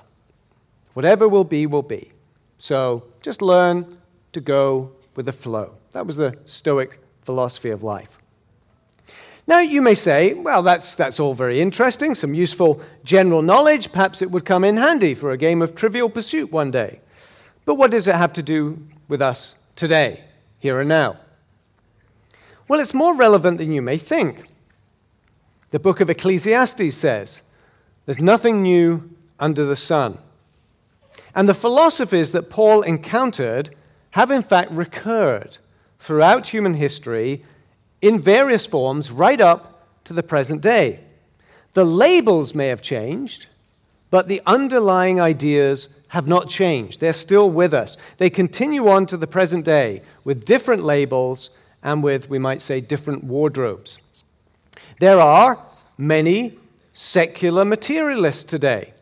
Whatever 0.94 1.28
will 1.28 1.44
be, 1.44 1.66
will 1.66 1.82
be. 1.82 2.12
So 2.58 3.04
just 3.22 3.42
learn 3.42 3.86
to 4.32 4.40
go 4.40 4.92
with 5.14 5.26
the 5.26 5.32
flow. 5.32 5.74
That 5.92 6.06
was 6.06 6.16
the 6.16 6.36
Stoic 6.44 7.00
philosophy 7.22 7.70
of 7.70 7.82
life. 7.82 8.18
Now, 9.46 9.60
you 9.60 9.82
may 9.82 9.94
say, 9.94 10.34
well, 10.34 10.62
that's, 10.62 10.94
that's 10.94 11.18
all 11.18 11.34
very 11.34 11.60
interesting, 11.60 12.14
some 12.14 12.34
useful 12.34 12.80
general 13.02 13.42
knowledge. 13.42 13.90
Perhaps 13.90 14.22
it 14.22 14.30
would 14.30 14.44
come 14.44 14.62
in 14.62 14.76
handy 14.76 15.14
for 15.14 15.32
a 15.32 15.36
game 15.36 15.62
of 15.62 15.74
trivial 15.74 16.08
pursuit 16.08 16.52
one 16.52 16.70
day. 16.70 17.00
But 17.64 17.74
what 17.74 17.90
does 17.90 18.06
it 18.06 18.14
have 18.14 18.32
to 18.34 18.42
do 18.42 18.80
with 19.08 19.20
us 19.20 19.54
today, 19.74 20.24
here 20.58 20.80
and 20.80 20.88
now? 20.88 21.16
Well, 22.68 22.78
it's 22.78 22.94
more 22.94 23.16
relevant 23.16 23.58
than 23.58 23.72
you 23.72 23.82
may 23.82 23.98
think. 23.98 24.44
The 25.72 25.80
book 25.80 26.00
of 26.00 26.10
Ecclesiastes 26.10 26.94
says, 26.94 27.40
There's 28.10 28.18
nothing 28.18 28.64
new 28.64 29.08
under 29.38 29.64
the 29.64 29.76
sun. 29.76 30.18
And 31.32 31.48
the 31.48 31.54
philosophies 31.54 32.32
that 32.32 32.50
Paul 32.50 32.82
encountered 32.82 33.70
have 34.10 34.32
in 34.32 34.42
fact 34.42 34.72
recurred 34.72 35.58
throughout 36.00 36.48
human 36.48 36.74
history 36.74 37.44
in 38.02 38.18
various 38.18 38.66
forms 38.66 39.12
right 39.12 39.40
up 39.40 39.86
to 40.06 40.12
the 40.12 40.24
present 40.24 40.60
day. 40.60 40.98
The 41.74 41.84
labels 41.84 42.52
may 42.52 42.66
have 42.66 42.82
changed, 42.82 43.46
but 44.10 44.26
the 44.26 44.42
underlying 44.44 45.20
ideas 45.20 45.88
have 46.08 46.26
not 46.26 46.48
changed. 46.48 46.98
They're 46.98 47.12
still 47.12 47.48
with 47.48 47.72
us. 47.72 47.96
They 48.16 48.28
continue 48.28 48.88
on 48.88 49.06
to 49.06 49.18
the 49.18 49.28
present 49.28 49.64
day 49.64 50.02
with 50.24 50.44
different 50.44 50.82
labels 50.82 51.50
and 51.84 52.02
with, 52.02 52.28
we 52.28 52.40
might 52.40 52.60
say, 52.60 52.80
different 52.80 53.22
wardrobes. 53.22 53.98
There 54.98 55.20
are 55.20 55.64
many 55.96 56.58
secular 57.00 57.64
materialists 57.64 58.44
today 58.44 58.92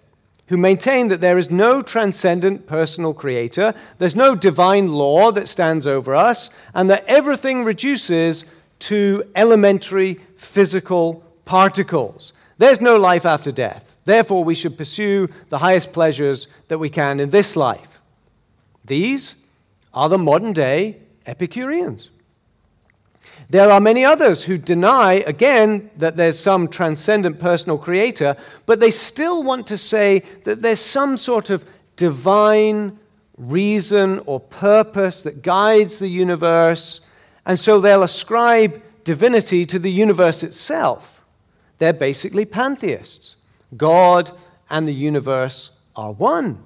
who 0.46 0.56
maintain 0.56 1.08
that 1.08 1.20
there 1.20 1.36
is 1.36 1.50
no 1.50 1.82
transcendent 1.82 2.64
personal 2.64 3.12
creator, 3.12 3.74
there's 3.98 4.14
no 4.14 4.36
divine 4.36 4.88
law 4.88 5.32
that 5.32 5.48
stands 5.48 5.84
over 5.84 6.14
us, 6.14 6.48
and 6.74 6.88
that 6.88 7.04
everything 7.06 7.64
reduces 7.64 8.44
to 8.78 9.24
elementary 9.34 10.14
physical 10.36 11.24
particles. 11.44 12.32
There's 12.56 12.80
no 12.80 12.96
life 12.96 13.26
after 13.26 13.50
death. 13.50 13.92
Therefore, 14.04 14.44
we 14.44 14.54
should 14.54 14.78
pursue 14.78 15.28
the 15.48 15.58
highest 15.58 15.92
pleasures 15.92 16.46
that 16.68 16.78
we 16.78 16.88
can 16.88 17.18
in 17.18 17.30
this 17.30 17.56
life. 17.56 17.98
These 18.84 19.34
are 19.92 20.08
the 20.08 20.18
modern 20.18 20.52
day 20.52 20.98
Epicureans. 21.26 22.10
There 23.50 23.70
are 23.70 23.80
many 23.80 24.04
others 24.04 24.44
who 24.44 24.58
deny, 24.58 25.14
again, 25.26 25.90
that 25.96 26.16
there's 26.16 26.38
some 26.38 26.68
transcendent 26.68 27.40
personal 27.40 27.78
creator, 27.78 28.36
but 28.66 28.78
they 28.78 28.90
still 28.90 29.42
want 29.42 29.66
to 29.68 29.78
say 29.78 30.22
that 30.44 30.60
there's 30.60 30.80
some 30.80 31.16
sort 31.16 31.48
of 31.48 31.64
divine 31.96 32.98
reason 33.38 34.20
or 34.26 34.38
purpose 34.38 35.22
that 35.22 35.42
guides 35.42 35.98
the 35.98 36.08
universe, 36.08 37.00
and 37.46 37.58
so 37.58 37.80
they'll 37.80 38.02
ascribe 38.02 38.82
divinity 39.04 39.64
to 39.64 39.78
the 39.78 39.90
universe 39.90 40.42
itself. 40.42 41.24
They're 41.78 41.94
basically 41.94 42.44
pantheists. 42.44 43.36
God 43.76 44.30
and 44.68 44.86
the 44.86 44.94
universe 44.94 45.70
are 45.96 46.12
one. 46.12 46.62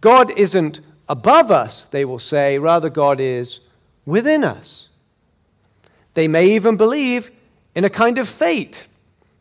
God 0.00 0.30
isn't 0.38 0.80
above 1.08 1.50
us, 1.50 1.86
they 1.86 2.04
will 2.04 2.20
say, 2.20 2.58
rather, 2.58 2.88
God 2.90 3.18
is 3.18 3.58
within 4.06 4.44
us. 4.44 4.86
They 6.14 6.28
may 6.28 6.54
even 6.54 6.76
believe 6.76 7.30
in 7.74 7.84
a 7.84 7.90
kind 7.90 8.18
of 8.18 8.28
fate, 8.28 8.86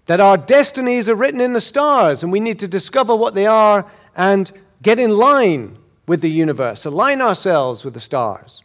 that 0.05 0.19
our 0.19 0.37
destinies 0.37 1.07
are 1.09 1.15
written 1.15 1.41
in 1.41 1.53
the 1.53 1.61
stars 1.61 2.23
and 2.23 2.31
we 2.31 2.39
need 2.39 2.59
to 2.59 2.67
discover 2.67 3.15
what 3.15 3.35
they 3.35 3.45
are 3.45 3.85
and 4.15 4.51
get 4.81 4.99
in 4.99 5.17
line 5.17 5.77
with 6.07 6.21
the 6.21 6.29
universe, 6.29 6.85
align 6.85 7.21
ourselves 7.21 7.85
with 7.85 7.93
the 7.93 7.99
stars. 7.99 8.63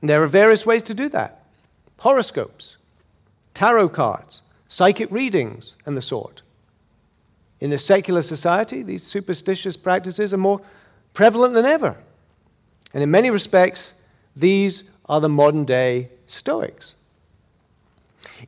And 0.00 0.10
there 0.10 0.22
are 0.22 0.26
various 0.26 0.66
ways 0.66 0.82
to 0.84 0.94
do 0.94 1.08
that 1.10 1.44
horoscopes, 1.98 2.76
tarot 3.52 3.90
cards, 3.90 4.40
psychic 4.66 5.10
readings, 5.10 5.76
and 5.84 5.96
the 5.96 6.02
sort. 6.02 6.42
In 7.60 7.68
the 7.68 7.78
secular 7.78 8.22
society, 8.22 8.82
these 8.82 9.02
superstitious 9.02 9.76
practices 9.76 10.32
are 10.32 10.38
more 10.38 10.62
prevalent 11.12 11.52
than 11.52 11.66
ever. 11.66 11.94
And 12.94 13.02
in 13.02 13.10
many 13.10 13.30
respects, 13.30 13.94
these 14.34 14.84
are 15.06 15.20
the 15.20 15.28
modern 15.28 15.64
day 15.64 16.08
Stoics. 16.26 16.94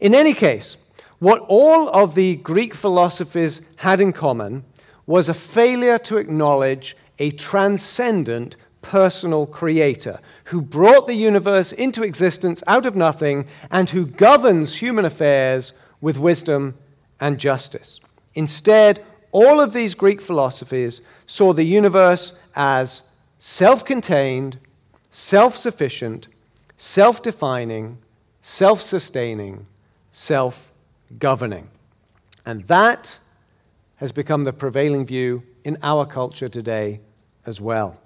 In 0.01 0.15
any 0.15 0.35
case, 0.35 0.77
what 1.19 1.45
all 1.49 1.89
of 1.89 2.15
the 2.15 2.37
Greek 2.37 2.75
philosophies 2.75 3.61
had 3.77 4.01
in 4.01 4.13
common 4.13 4.65
was 5.07 5.29
a 5.29 5.35
failure 5.35 5.99
to 5.99 6.17
acknowledge 6.17 6.97
a 7.19 7.31
transcendent 7.33 8.57
personal 8.81 9.47
creator 9.47 10.19
who 10.45 10.61
brought 10.61 11.07
the 11.07 11.15
universe 11.15 11.73
into 11.73 12.03
existence 12.03 12.63
out 12.67 12.87
of 12.87 12.97
nothing 12.97 13.47
and 13.71 13.89
who 13.91 14.05
governs 14.05 14.75
human 14.75 15.05
affairs 15.05 15.73
with 16.01 16.19
wisdom 16.19 16.77
and 17.21 17.39
justice. 17.39 18.01
Instead, 18.35 19.05
all 19.31 19.61
of 19.61 19.73
these 19.73 19.95
Greek 19.95 20.21
philosophies 20.21 21.01
saw 21.27 21.53
the 21.53 21.65
universe 21.65 22.35
as 22.57 23.03
self 23.39 23.85
contained, 23.85 24.59
self 25.11 25.57
sufficient, 25.57 26.29
self 26.77 27.23
defining, 27.23 27.99
self 28.43 28.83
sustaining, 28.83 29.67
self 30.13 30.71
governing. 31.19 31.69
And 32.47 32.67
that 32.69 33.19
has 33.97 34.13
become 34.13 34.45
the 34.45 34.53
prevailing 34.53 35.05
view 35.07 35.43
in 35.65 35.79
our 35.83 36.07
culture 36.07 36.49
today 36.49 37.01
as 37.47 37.61
well. 37.61 37.99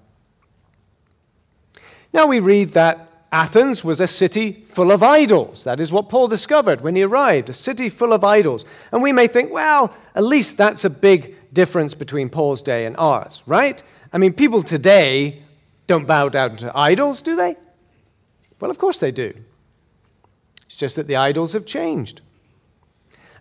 Now 2.13 2.27
we 2.27 2.41
read 2.41 2.71
that 2.73 3.07
Athens 3.33 3.85
was 3.85 4.01
a 4.01 4.07
city 4.07 4.65
full 4.69 4.93
of 4.93 5.03
idols. 5.03 5.65
That 5.65 5.81
is 5.81 5.93
what 5.93 6.09
Paul 6.09 6.29
discovered 6.29 6.81
when 6.81 6.97
he 6.97 7.03
arrived, 7.03 7.51
a 7.51 7.53
city 7.53 7.89
full 7.89 8.13
of 8.13 8.25
idols. 8.25 8.65
And 8.93 9.03
we 9.03 9.13
may 9.13 9.27
think, 9.27 9.51
well, 9.51 9.95
at 10.15 10.25
least 10.25 10.57
that's 10.57 10.85
a 10.85 10.91
big 10.91 11.35
difference 11.53 11.93
between 11.93 12.31
Paul's 12.31 12.63
day 12.63 12.87
and 12.87 12.97
ours, 12.97 13.43
right? 13.47 13.83
I 14.13 14.19
mean, 14.19 14.33
people 14.33 14.63
today 14.63 15.43
don't 15.87 16.07
bow 16.07 16.29
down 16.29 16.57
to 16.59 16.77
idols, 16.77 17.21
do 17.21 17.37
they? 17.37 17.57
Well, 18.61 18.71
of 18.71 18.79
course 18.79 18.99
they 18.99 19.13
do. 19.13 19.35
It's 20.77 20.81
just 20.81 20.97
that 20.97 21.07
the 21.07 21.17
idols 21.17 21.55
have 21.55 21.65
changed. 21.65 22.21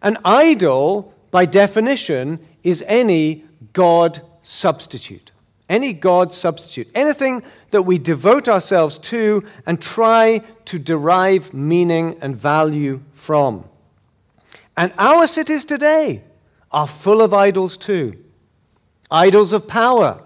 An 0.01 0.17
idol, 0.23 1.13
by 1.31 1.43
definition, 1.43 2.39
is 2.63 2.81
any 2.87 3.43
God 3.73 4.21
substitute. 4.41 5.33
Any 5.67 5.91
God 5.91 6.33
substitute. 6.33 6.87
Anything 6.95 7.43
that 7.71 7.81
we 7.81 7.97
devote 7.97 8.47
ourselves 8.47 8.97
to 8.99 9.43
and 9.65 9.81
try 9.81 10.43
to 10.63 10.79
derive 10.79 11.53
meaning 11.53 12.17
and 12.21 12.37
value 12.37 13.01
from. 13.11 13.65
And 14.77 14.93
our 14.97 15.27
cities 15.27 15.65
today 15.65 16.23
are 16.71 16.87
full 16.87 17.21
of 17.21 17.33
idols 17.33 17.77
too 17.77 18.13
idols 19.11 19.51
of 19.51 19.67
power, 19.67 20.23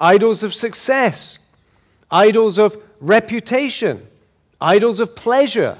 idols 0.00 0.42
of 0.42 0.52
success, 0.52 1.38
idols 2.10 2.58
of 2.58 2.76
reputation, 3.00 4.04
idols 4.60 4.98
of 4.98 5.14
pleasure, 5.14 5.78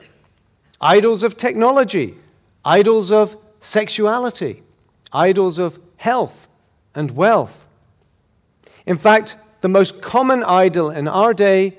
idols 0.82 1.22
of 1.22 1.36
technology, 1.36 2.16
idols 2.64 3.12
of 3.12 3.36
sexuality, 3.60 4.62
idols 5.12 5.58
of 5.58 5.78
health 5.96 6.48
and 6.94 7.10
wealth. 7.12 7.64
In 8.84 8.96
fact, 8.96 9.36
the 9.60 9.68
most 9.68 10.02
common 10.02 10.42
idol 10.42 10.90
in 10.90 11.06
our 11.06 11.32
day 11.32 11.78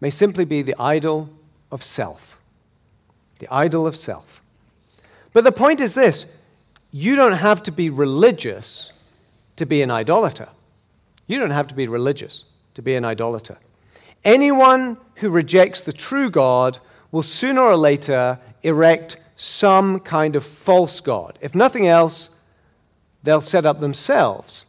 may 0.00 0.10
simply 0.10 0.44
be 0.44 0.60
the 0.60 0.76
idol 0.78 1.30
of 1.72 1.82
self. 1.82 2.38
The 3.38 3.48
idol 3.50 3.86
of 3.86 3.96
self. 3.96 4.42
But 5.32 5.44
the 5.44 5.52
point 5.52 5.80
is 5.80 5.94
this 5.94 6.26
you 6.92 7.16
don't 7.16 7.32
have 7.32 7.62
to 7.64 7.72
be 7.72 7.90
religious 7.90 8.92
to 9.56 9.66
be 9.66 9.82
an 9.82 9.90
idolater. 9.90 10.48
You 11.26 11.38
don't 11.38 11.50
have 11.50 11.66
to 11.68 11.74
be 11.74 11.88
religious 11.88 12.44
to 12.74 12.82
be 12.82 12.94
an 12.94 13.04
idolater. 13.04 13.56
Anyone 14.24 14.98
who 15.16 15.30
rejects 15.30 15.80
the 15.80 15.92
true 15.92 16.30
God 16.30 16.78
will 17.12 17.22
sooner 17.22 17.62
or 17.62 17.76
later 17.76 18.38
erect 18.62 19.16
some 19.36 20.00
kind 20.00 20.36
of 20.36 20.44
false 20.44 21.00
God. 21.00 21.38
If 21.40 21.54
nothing 21.54 21.86
else, 21.86 22.30
they'll 23.22 23.40
set 23.40 23.66
up 23.66 23.80
themselves 23.80 24.64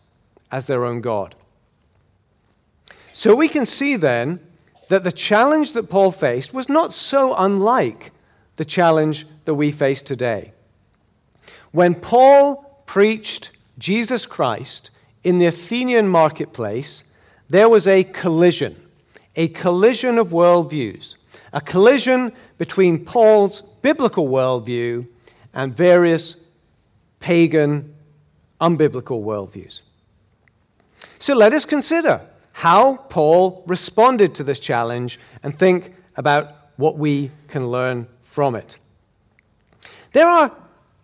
as 0.51 0.67
their 0.67 0.85
own 0.85 1.01
God. 1.01 1.35
So 3.13 3.35
we 3.35 3.49
can 3.49 3.65
see 3.65 3.95
then 3.95 4.39
that 4.89 5.03
the 5.03 5.11
challenge 5.11 5.73
that 5.73 5.89
Paul 5.89 6.11
faced 6.11 6.53
was 6.53 6.69
not 6.69 6.93
so 6.93 7.35
unlike 7.35 8.11
the 8.57 8.65
challenge 8.65 9.25
that 9.45 9.55
we 9.55 9.71
face 9.71 10.01
today. 10.01 10.51
When 11.71 11.95
Paul 11.95 12.81
preached 12.85 13.51
Jesus 13.77 14.25
Christ 14.25 14.89
in 15.23 15.37
the 15.37 15.45
Athenian 15.47 16.07
marketplace, 16.07 17.03
there 17.49 17.69
was 17.69 17.87
a 17.87 18.03
collision, 18.03 18.75
a 19.35 19.49
collision 19.49 20.17
of 20.17 20.29
worldviews, 20.29 21.15
a 21.57 21.61
collision 21.61 22.31
between 22.59 23.03
Paul's 23.03 23.61
biblical 23.81 24.27
worldview 24.27 25.07
and 25.55 25.75
various 25.75 26.35
pagan, 27.19 27.95
unbiblical 28.61 29.23
worldviews. 29.23 29.81
So 31.17 31.33
let 31.33 31.53
us 31.53 31.65
consider 31.65 32.21
how 32.51 32.97
Paul 33.09 33.63
responded 33.65 34.35
to 34.35 34.43
this 34.43 34.59
challenge 34.59 35.19
and 35.41 35.57
think 35.57 35.95
about 36.15 36.69
what 36.75 36.99
we 36.99 37.31
can 37.47 37.69
learn 37.69 38.05
from 38.21 38.53
it. 38.53 38.77
There 40.11 40.27
are 40.27 40.55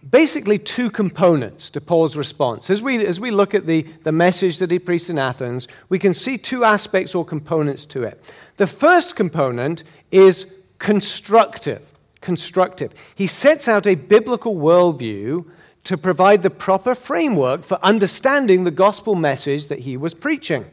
basically 0.10 0.58
two 0.58 0.90
components 0.90 1.70
to 1.72 1.82
Paul's 1.82 2.18
response. 2.18 2.70
As 2.70 2.82
we, 2.82 3.06
as 3.06 3.20
we 3.20 3.32
look 3.32 3.54
at 3.54 3.66
the, 3.66 3.84
the 4.04 4.12
message 4.12 4.58
that 4.60 4.70
he 4.70 4.80
preached 4.80 5.10
in 5.10 5.18
Athens, 5.18 5.68
we 5.90 6.00
can 6.00 6.14
see 6.14 6.38
two 6.38 6.64
aspects 6.64 7.16
or 7.16 7.24
components 7.26 7.86
to 7.88 8.04
it. 8.04 8.24
The 8.58 8.68
first 8.68 9.16
component 9.16 9.84
is 10.12 10.46
constructive. 10.80 11.82
Constructive. 12.22 12.94
He 13.16 13.28
sets 13.28 13.68
out 13.68 13.88
a 13.88 13.96
biblical 13.96 14.56
worldview 14.56 15.46
to 15.86 15.98
provide 15.98 16.44
the 16.44 16.50
proper 16.50 16.96
framework 16.96 17.64
for 17.64 17.78
understanding 17.84 18.64
the 18.64 18.72
gospel 18.72 19.16
message 19.16 19.68
that 19.68 19.80
he 19.80 19.98
was 19.98 20.14
preaching. 20.14 20.66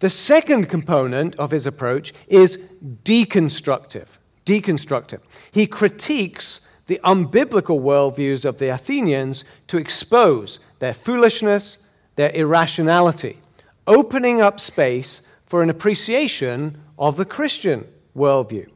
The 0.00 0.10
second 0.10 0.68
component 0.68 1.36
of 1.36 1.50
his 1.50 1.66
approach 1.66 2.12
is 2.28 2.58
deconstructive. 3.04 4.08
Deconstructive. 4.44 5.20
He 5.50 5.66
critiques 5.66 6.60
the 6.86 7.00
unbiblical 7.04 7.80
worldviews 7.80 8.44
of 8.44 8.58
the 8.58 8.68
Athenians 8.68 9.44
to 9.66 9.78
expose 9.78 10.60
their 10.78 10.94
foolishness, 10.94 11.78
their 12.16 12.30
irrationality. 12.30 13.38
opening 13.86 14.40
up 14.40 14.60
space 14.60 15.22
for 15.44 15.62
an 15.62 15.70
appreciation 15.70 16.80
of 16.98 17.16
the 17.16 17.24
Christian 17.24 17.86
worldview. 18.16 18.66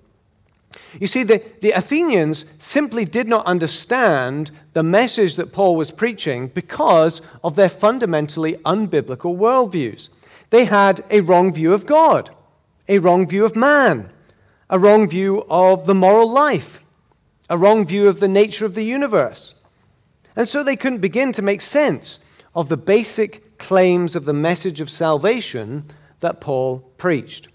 You 1.00 1.06
see, 1.06 1.24
the, 1.24 1.42
the 1.60 1.72
Athenians 1.72 2.44
simply 2.58 3.04
did 3.04 3.26
not 3.26 3.44
understand 3.46 4.52
the 4.72 4.84
message 4.84 5.36
that 5.36 5.52
Paul 5.52 5.74
was 5.74 5.90
preaching 5.90 6.48
because 6.48 7.22
of 7.42 7.56
their 7.56 7.68
fundamentally 7.68 8.54
unbiblical 8.64 9.36
worldviews. 9.36 10.10
They 10.50 10.64
had 10.64 11.04
a 11.10 11.20
wrong 11.20 11.52
view 11.52 11.72
of 11.72 11.86
God, 11.86 12.30
a 12.88 12.98
wrong 12.98 13.26
view 13.26 13.44
of 13.44 13.56
man, 13.56 14.10
a 14.68 14.78
wrong 14.78 15.08
view 15.08 15.44
of 15.50 15.86
the 15.86 15.94
moral 15.94 16.30
life, 16.30 16.79
a 17.50 17.58
wrong 17.58 17.84
view 17.84 18.08
of 18.08 18.20
the 18.20 18.28
nature 18.28 18.64
of 18.64 18.74
the 18.74 18.84
universe. 18.84 19.54
And 20.36 20.48
so 20.48 20.62
they 20.62 20.76
couldn't 20.76 21.00
begin 21.00 21.32
to 21.32 21.42
make 21.42 21.60
sense 21.60 22.20
of 22.54 22.68
the 22.68 22.76
basic 22.76 23.58
claims 23.58 24.16
of 24.16 24.24
the 24.24 24.32
message 24.32 24.80
of 24.80 24.88
salvation 24.88 25.84
that 26.20 26.40
Paul 26.40 26.78
preached. 26.96 27.48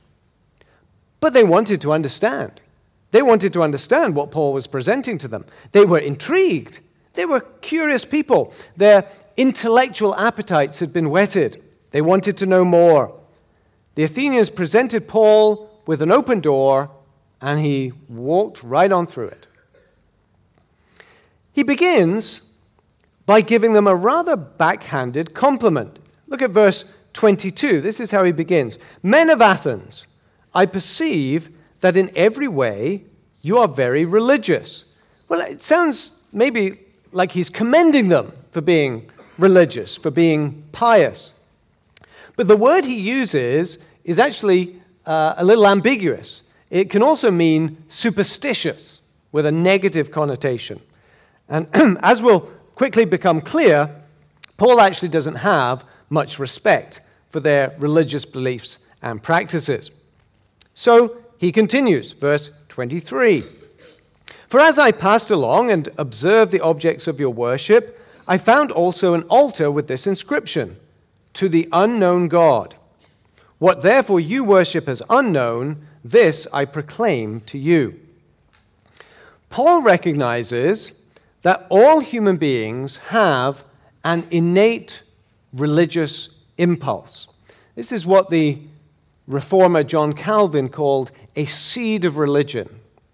But 1.21 1.33
they 1.33 1.45
wanted 1.45 1.81
to 1.81 1.93
understand. 1.93 2.61
They 3.11 3.21
wanted 3.21 3.53
to 3.53 3.63
understand 3.63 4.15
what 4.15 4.31
Paul 4.31 4.51
was 4.51 4.67
presenting 4.67 5.17
to 5.19 5.29
them. 5.29 5.45
They 5.71 5.85
were 5.85 5.99
intrigued. 5.99 6.81
They 7.13 7.25
were 7.25 7.39
curious 7.39 8.03
people. 8.03 8.53
Their 8.75 9.07
intellectual 9.37 10.13
appetites 10.15 10.79
had 10.79 10.91
been 10.91 11.09
whetted. 11.09 11.63
They 11.91 12.01
wanted 12.01 12.35
to 12.37 12.45
know 12.45 12.65
more. 12.65 13.17
The 13.95 14.03
Athenians 14.03 14.49
presented 14.49 15.07
Paul 15.07 15.69
with 15.85 16.01
an 16.01 16.11
open 16.11 16.41
door, 16.41 16.91
and 17.39 17.61
he 17.61 17.93
walked 18.09 18.61
right 18.61 18.91
on 18.91 19.07
through 19.07 19.27
it. 19.27 19.47
He 21.55 21.63
begins 21.63 22.41
by 23.25 23.39
giving 23.39 23.71
them 23.71 23.87
a 23.87 23.95
rather 23.95 24.35
backhanded 24.35 25.33
compliment. 25.33 25.99
Look 26.27 26.41
at 26.41 26.51
verse 26.51 26.83
22. 27.13 27.79
This 27.79 28.01
is 28.01 28.11
how 28.11 28.25
he 28.25 28.33
begins 28.33 28.77
Men 29.01 29.29
of 29.29 29.41
Athens, 29.41 30.05
I 30.53 30.65
perceive 30.65 31.49
that 31.79 31.95
in 31.95 32.11
every 32.13 32.49
way 32.49 33.05
you 33.41 33.57
are 33.57 33.69
very 33.69 34.03
religious. 34.03 34.83
Well, 35.29 35.39
it 35.39 35.63
sounds 35.63 36.11
maybe 36.33 36.77
like 37.13 37.31
he's 37.31 37.49
commending 37.49 38.09
them 38.09 38.33
for 38.51 38.59
being 38.59 39.09
religious, 39.37 39.95
for 39.95 40.11
being 40.11 40.61
pious. 40.73 41.31
But 42.35 42.49
the 42.49 42.57
word 42.57 42.83
he 42.83 42.99
uses 42.99 43.79
is 44.03 44.19
actually 44.19 44.81
uh, 45.05 45.35
a 45.37 45.45
little 45.45 45.67
ambiguous. 45.67 46.41
It 46.69 46.89
can 46.89 47.01
also 47.01 47.31
mean 47.31 47.77
superstitious 47.87 48.99
with 49.31 49.45
a 49.45 49.51
negative 49.53 50.11
connotation. 50.11 50.81
And 51.49 51.67
as 52.01 52.21
will 52.21 52.41
quickly 52.75 53.05
become 53.05 53.41
clear, 53.41 53.89
Paul 54.57 54.79
actually 54.79 55.09
doesn't 55.09 55.35
have 55.35 55.85
much 56.09 56.39
respect 56.39 57.01
for 57.29 57.39
their 57.39 57.75
religious 57.79 58.25
beliefs 58.25 58.79
and 59.01 59.21
practices. 59.21 59.91
So 60.73 61.17
he 61.37 61.51
continues, 61.51 62.11
verse 62.13 62.49
23. 62.69 63.43
For 64.47 64.59
as 64.59 64.79
I 64.79 64.91
passed 64.91 65.31
along 65.31 65.71
and 65.71 65.89
observed 65.97 66.51
the 66.51 66.61
objects 66.61 67.07
of 67.07 67.19
your 67.19 67.31
worship, 67.31 67.99
I 68.27 68.37
found 68.37 68.71
also 68.71 69.13
an 69.13 69.23
altar 69.23 69.69
with 69.69 69.87
this 69.87 70.07
inscription 70.07 70.77
To 71.33 71.49
the 71.49 71.67
unknown 71.71 72.27
God. 72.27 72.75
What 73.59 73.81
therefore 73.81 74.19
you 74.19 74.43
worship 74.43 74.87
as 74.87 75.01
unknown, 75.09 75.85
this 76.03 76.47
I 76.53 76.65
proclaim 76.65 77.41
to 77.41 77.57
you. 77.57 77.99
Paul 79.49 79.81
recognizes 79.81 80.93
that 81.45 81.67
all 81.69 81.99
human 81.99 82.37
beings 82.37 82.97
have 82.97 83.63
an 84.03 84.25
innate 84.31 85.03
religious 85.53 86.29
impulse. 86.57 87.27
This 87.75 87.91
is 87.91 88.03
what 88.03 88.31
the 88.31 88.57
reformer 89.27 89.83
John 89.83 90.13
Calvin 90.13 90.69
called 90.69 91.11
a 91.35 91.45
seed 91.45 92.03
of 92.03 92.17
religion. 92.17 92.67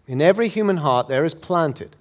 In 0.07 0.21
every 0.21 0.47
human 0.47 0.77
heart, 0.77 1.09
there 1.09 1.25
is 1.25 1.33
planted 1.33 1.97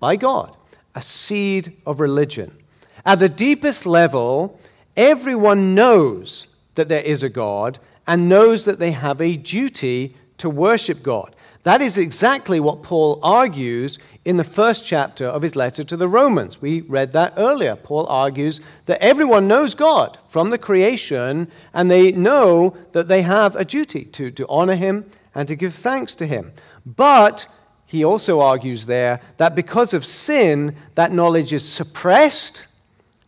by 0.00 0.16
God 0.16 0.56
a 0.94 1.02
seed 1.02 1.76
of 1.84 2.00
religion. 2.00 2.56
At 3.04 3.18
the 3.18 3.28
deepest 3.28 3.84
level, 3.84 4.58
everyone 4.96 5.74
knows 5.74 6.46
that 6.76 6.88
there 6.88 7.02
is 7.02 7.22
a 7.22 7.28
God 7.28 7.78
and 8.06 8.30
knows 8.30 8.64
that 8.64 8.78
they 8.78 8.92
have 8.92 9.20
a 9.20 9.36
duty 9.36 10.16
to 10.38 10.48
worship 10.48 11.02
God. 11.02 11.33
That 11.64 11.80
is 11.80 11.96
exactly 11.96 12.60
what 12.60 12.82
Paul 12.82 13.18
argues 13.22 13.98
in 14.26 14.36
the 14.36 14.44
first 14.44 14.84
chapter 14.84 15.24
of 15.24 15.40
his 15.40 15.56
letter 15.56 15.82
to 15.82 15.96
the 15.96 16.06
Romans. 16.08 16.60
We 16.60 16.82
read 16.82 17.14
that 17.14 17.32
earlier. 17.38 17.74
Paul 17.74 18.06
argues 18.06 18.60
that 18.84 19.02
everyone 19.02 19.48
knows 19.48 19.74
God 19.74 20.18
from 20.28 20.50
the 20.50 20.58
creation, 20.58 21.50
and 21.72 21.90
they 21.90 22.12
know 22.12 22.76
that 22.92 23.08
they 23.08 23.22
have 23.22 23.56
a 23.56 23.64
duty 23.64 24.04
to, 24.04 24.30
to 24.32 24.46
honor 24.48 24.76
him 24.76 25.10
and 25.34 25.48
to 25.48 25.56
give 25.56 25.74
thanks 25.74 26.14
to 26.16 26.26
him. 26.26 26.52
But 26.84 27.46
he 27.86 28.04
also 28.04 28.40
argues 28.40 28.84
there 28.84 29.20
that 29.38 29.54
because 29.54 29.94
of 29.94 30.04
sin, 30.04 30.76
that 30.96 31.12
knowledge 31.12 31.54
is 31.54 31.66
suppressed, 31.66 32.66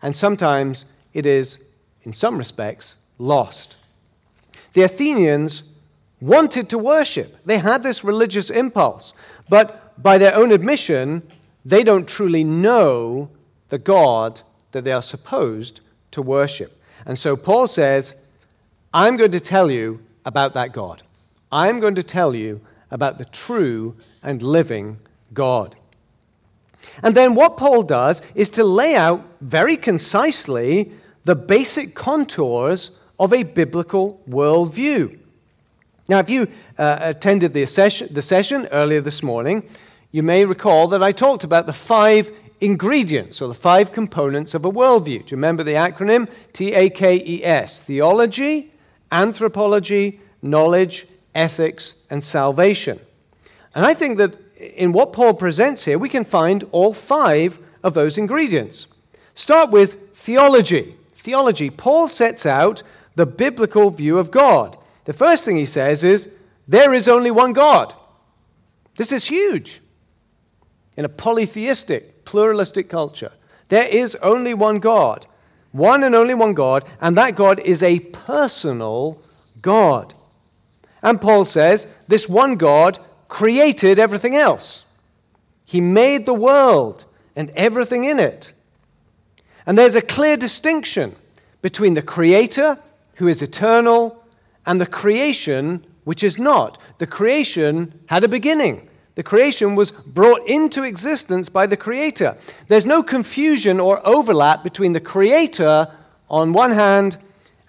and 0.02 0.14
sometimes 0.14 0.84
it 1.14 1.24
is, 1.24 1.58
in 2.02 2.12
some 2.12 2.36
respects, 2.36 2.96
lost. 3.18 3.76
The 4.74 4.82
Athenians 4.82 5.62
wanted 6.20 6.68
to 6.70 6.78
worship, 6.78 7.36
they 7.44 7.58
had 7.58 7.82
this 7.82 8.04
religious 8.04 8.50
impulse, 8.50 9.12
but 9.48 10.02
by 10.02 10.18
their 10.18 10.34
own 10.34 10.52
admission, 10.52 11.22
they 11.64 11.82
don't 11.82 12.08
truly 12.08 12.44
know 12.44 13.30
the 13.68 13.78
God 13.78 14.40
that 14.72 14.84
they 14.84 14.92
are 14.92 15.02
supposed 15.02 15.80
to 16.12 16.22
worship. 16.22 16.80
And 17.04 17.18
so 17.18 17.36
Paul 17.36 17.66
says, 17.66 18.14
I'm 18.92 19.16
going 19.16 19.32
to 19.32 19.40
tell 19.40 19.70
you 19.70 20.00
about 20.24 20.54
that 20.54 20.72
God. 20.72 21.02
I'm 21.52 21.80
going 21.80 21.94
to 21.96 22.02
tell 22.02 22.34
you 22.34 22.60
about 22.90 23.18
the 23.18 23.24
true 23.26 23.96
and 24.22 24.42
living 24.42 24.98
God. 25.32 25.76
And 27.02 27.14
then 27.14 27.34
what 27.34 27.56
Paul 27.56 27.82
does 27.82 28.22
is 28.34 28.50
to 28.50 28.64
lay 28.64 28.94
out 28.94 29.24
very 29.40 29.76
concisely 29.76 30.92
the 31.24 31.34
basic 31.34 31.94
contours 31.94 32.92
of 33.18 33.32
a 33.32 33.42
biblical 33.42 34.22
worldview. 34.28 35.18
Now, 36.08 36.20
if 36.20 36.30
you 36.30 36.48
uh, 36.78 36.98
attended 37.00 37.52
the 37.52 37.66
session, 37.66 38.08
the 38.12 38.22
session 38.22 38.68
earlier 38.70 39.00
this 39.00 39.22
morning, 39.22 39.68
you 40.12 40.22
may 40.22 40.44
recall 40.44 40.88
that 40.88 41.02
I 41.02 41.12
talked 41.12 41.44
about 41.44 41.66
the 41.66 41.72
five 41.72 42.30
ingredients 42.60 43.42
or 43.42 43.48
the 43.48 43.54
five 43.54 43.92
components 43.92 44.54
of 44.54 44.64
a 44.64 44.70
worldview. 44.70 45.04
Do 45.04 45.14
you 45.14 45.36
remember 45.36 45.64
the 45.64 45.72
acronym? 45.72 46.28
T 46.52 46.72
A 46.72 46.88
K 46.90 47.22
E 47.24 47.44
S 47.44 47.80
theology, 47.80 48.72
anthropology, 49.10 50.20
knowledge, 50.42 51.06
ethics, 51.34 51.94
and 52.08 52.22
salvation. 52.22 53.00
And 53.74 53.84
I 53.84 53.92
think 53.92 54.16
that 54.18 54.34
in 54.58 54.92
what 54.92 55.12
Paul 55.12 55.34
presents 55.34 55.84
here, 55.84 55.98
we 55.98 56.08
can 56.08 56.24
find 56.24 56.64
all 56.72 56.94
five 56.94 57.58
of 57.82 57.94
those 57.94 58.16
ingredients. 58.16 58.86
Start 59.34 59.70
with 59.70 60.16
theology. 60.16 60.96
Theology. 61.14 61.68
Paul 61.68 62.08
sets 62.08 62.46
out 62.46 62.82
the 63.16 63.26
biblical 63.26 63.90
view 63.90 64.18
of 64.18 64.30
God. 64.30 64.78
The 65.06 65.12
first 65.12 65.44
thing 65.44 65.56
he 65.56 65.66
says 65.66 66.04
is, 66.04 66.28
there 66.68 66.92
is 66.92 67.08
only 67.08 67.30
one 67.30 67.52
God. 67.52 67.94
This 68.96 69.12
is 69.12 69.24
huge 69.24 69.80
in 70.96 71.04
a 71.04 71.08
polytheistic, 71.08 72.24
pluralistic 72.24 72.88
culture. 72.88 73.32
There 73.68 73.86
is 73.86 74.16
only 74.16 74.52
one 74.52 74.80
God, 74.80 75.26
one 75.72 76.02
and 76.02 76.14
only 76.14 76.34
one 76.34 76.54
God, 76.54 76.84
and 77.00 77.16
that 77.16 77.36
God 77.36 77.60
is 77.60 77.82
a 77.82 78.00
personal 78.00 79.22
God. 79.62 80.12
And 81.02 81.20
Paul 81.20 81.44
says 81.44 81.86
this 82.08 82.28
one 82.28 82.56
God 82.56 82.98
created 83.28 83.98
everything 83.98 84.34
else. 84.34 84.84
He 85.64 85.80
made 85.80 86.26
the 86.26 86.34
world 86.34 87.04
and 87.36 87.50
everything 87.50 88.04
in 88.04 88.18
it. 88.18 88.52
And 89.66 89.78
there's 89.78 89.94
a 89.94 90.02
clear 90.02 90.36
distinction 90.36 91.14
between 91.62 91.94
the 91.94 92.02
Creator, 92.02 92.78
who 93.14 93.28
is 93.28 93.42
eternal, 93.42 94.22
and 94.66 94.80
the 94.80 94.86
creation, 94.86 95.86
which 96.04 96.22
is 96.22 96.38
not. 96.38 96.78
The 96.98 97.06
creation 97.06 97.98
had 98.06 98.24
a 98.24 98.28
beginning, 98.28 98.88
the 99.16 99.22
creation 99.22 99.74
was 99.74 99.92
brought 99.92 100.46
into 100.46 100.82
existence 100.82 101.48
by 101.48 101.66
the 101.66 101.76
Creator. 101.76 102.36
There's 102.68 102.84
no 102.84 103.02
confusion 103.02 103.80
or 103.80 104.06
overlap 104.06 104.62
between 104.62 104.92
the 104.92 105.00
Creator 105.00 105.90
on 106.28 106.52
one 106.52 106.72
hand 106.72 107.16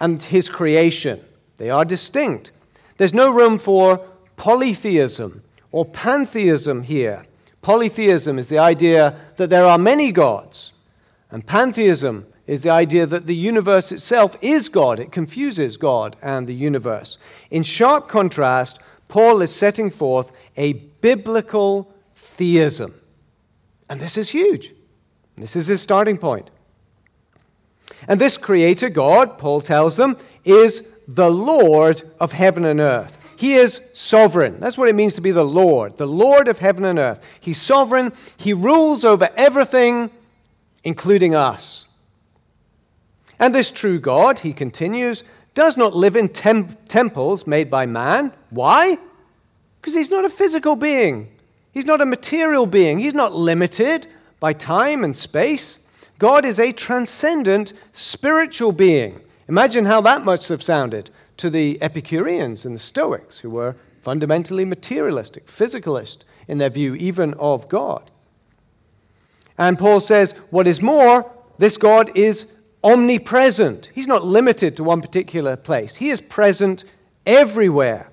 and 0.01 0.21
His 0.21 0.49
creation. 0.49 1.21
They 1.57 1.69
are 1.69 1.85
distinct. 1.85 2.51
There's 2.97 3.13
no 3.13 3.31
room 3.31 3.59
for 3.59 4.05
polytheism 4.35 5.41
or 5.71 5.85
pantheism 5.85 6.83
here. 6.83 7.25
Polytheism 7.61 8.37
is 8.37 8.47
the 8.47 8.59
idea 8.59 9.17
that 9.37 9.49
there 9.49 9.65
are 9.65 9.77
many 9.77 10.11
gods, 10.11 10.73
and 11.31 11.45
pantheism 11.45 12.25
is 12.47 12.63
the 12.63 12.69
idea 12.69 13.05
that 13.05 13.27
the 13.27 13.35
universe 13.35 13.91
itself 13.91 14.35
is 14.41 14.69
God. 14.69 14.99
It 14.99 15.11
confuses 15.11 15.77
God 15.77 16.15
and 16.21 16.47
the 16.47 16.55
universe. 16.55 17.17
In 17.51 17.61
sharp 17.61 18.07
contrast, 18.07 18.79
Paul 19.09 19.41
is 19.41 19.53
setting 19.53 19.89
forth 19.89 20.31
a 20.55 20.73
biblical 20.73 21.93
theism. 22.15 22.95
And 23.89 23.99
this 23.99 24.17
is 24.17 24.29
huge. 24.29 24.73
This 25.37 25.55
is 25.55 25.67
his 25.67 25.81
starting 25.81 26.17
point. 26.17 26.49
And 28.07 28.19
this 28.19 28.37
Creator 28.37 28.89
God, 28.89 29.37
Paul 29.37 29.61
tells 29.61 29.97
them, 29.97 30.17
is 30.45 30.83
the 31.07 31.29
Lord 31.29 32.01
of 32.19 32.31
heaven 32.31 32.65
and 32.65 32.79
earth. 32.79 33.17
He 33.35 33.53
is 33.53 33.81
sovereign. 33.93 34.59
That's 34.59 34.77
what 34.77 34.89
it 34.89 34.95
means 34.95 35.13
to 35.13 35.21
be 35.21 35.31
the 35.31 35.45
Lord, 35.45 35.97
the 35.97 36.07
Lord 36.07 36.47
of 36.47 36.57
heaven 36.57 36.85
and 36.85 36.97
earth. 36.97 37.23
He's 37.39 37.61
sovereign. 37.61 38.13
He 38.37 38.51
rules 38.51 39.05
over 39.05 39.29
everything, 39.35 40.09
including 40.83 41.35
us. 41.35 41.86
And 43.39 43.53
this 43.53 43.71
true 43.71 43.99
God, 43.99 44.39
he 44.39 44.53
continues, 44.53 45.23
does 45.53 45.77
not 45.77 45.95
live 45.95 46.15
in 46.15 46.29
temples 46.29 47.47
made 47.47 47.69
by 47.69 47.85
man. 47.85 48.33
Why? 48.49 48.97
Because 49.79 49.95
he's 49.95 50.11
not 50.11 50.25
a 50.25 50.29
physical 50.29 50.75
being. 50.75 51.29
He's 51.71 51.85
not 51.85 52.01
a 52.01 52.05
material 52.05 52.65
being. 52.65 52.97
He's 52.97 53.13
not 53.13 53.35
limited 53.35 54.07
by 54.39 54.53
time 54.53 55.03
and 55.03 55.15
space. 55.15 55.79
God 56.19 56.45
is 56.45 56.59
a 56.59 56.71
transcendent 56.71 57.73
spiritual 57.93 58.71
being. 58.71 59.21
Imagine 59.47 59.85
how 59.85 60.01
that 60.01 60.25
must 60.25 60.49
have 60.49 60.63
sounded 60.63 61.11
to 61.37 61.49
the 61.49 61.77
Epicureans 61.81 62.65
and 62.65 62.75
the 62.75 62.79
Stoics, 62.79 63.37
who 63.37 63.51
were 63.51 63.75
fundamentally 64.01 64.65
materialistic, 64.65 65.45
physicalist 65.45 66.19
in 66.47 66.57
their 66.57 66.69
view, 66.69 66.95
even 66.95 67.33
of 67.35 67.69
God. 67.69 68.09
And 69.57 69.77
Paul 69.77 69.99
says, 70.01 70.33
what 70.49 70.67
is 70.67 70.81
more, 70.81 71.31
this 71.57 71.77
God 71.77 72.11
is 72.15 72.47
omnipresent. 72.83 73.91
He's 73.93 74.07
not 74.07 74.25
limited 74.25 74.77
to 74.77 74.83
one 74.83 75.01
particular 75.01 75.55
place, 75.55 75.95
He 75.95 76.09
is 76.09 76.21
present 76.21 76.83
everywhere. 77.25 78.09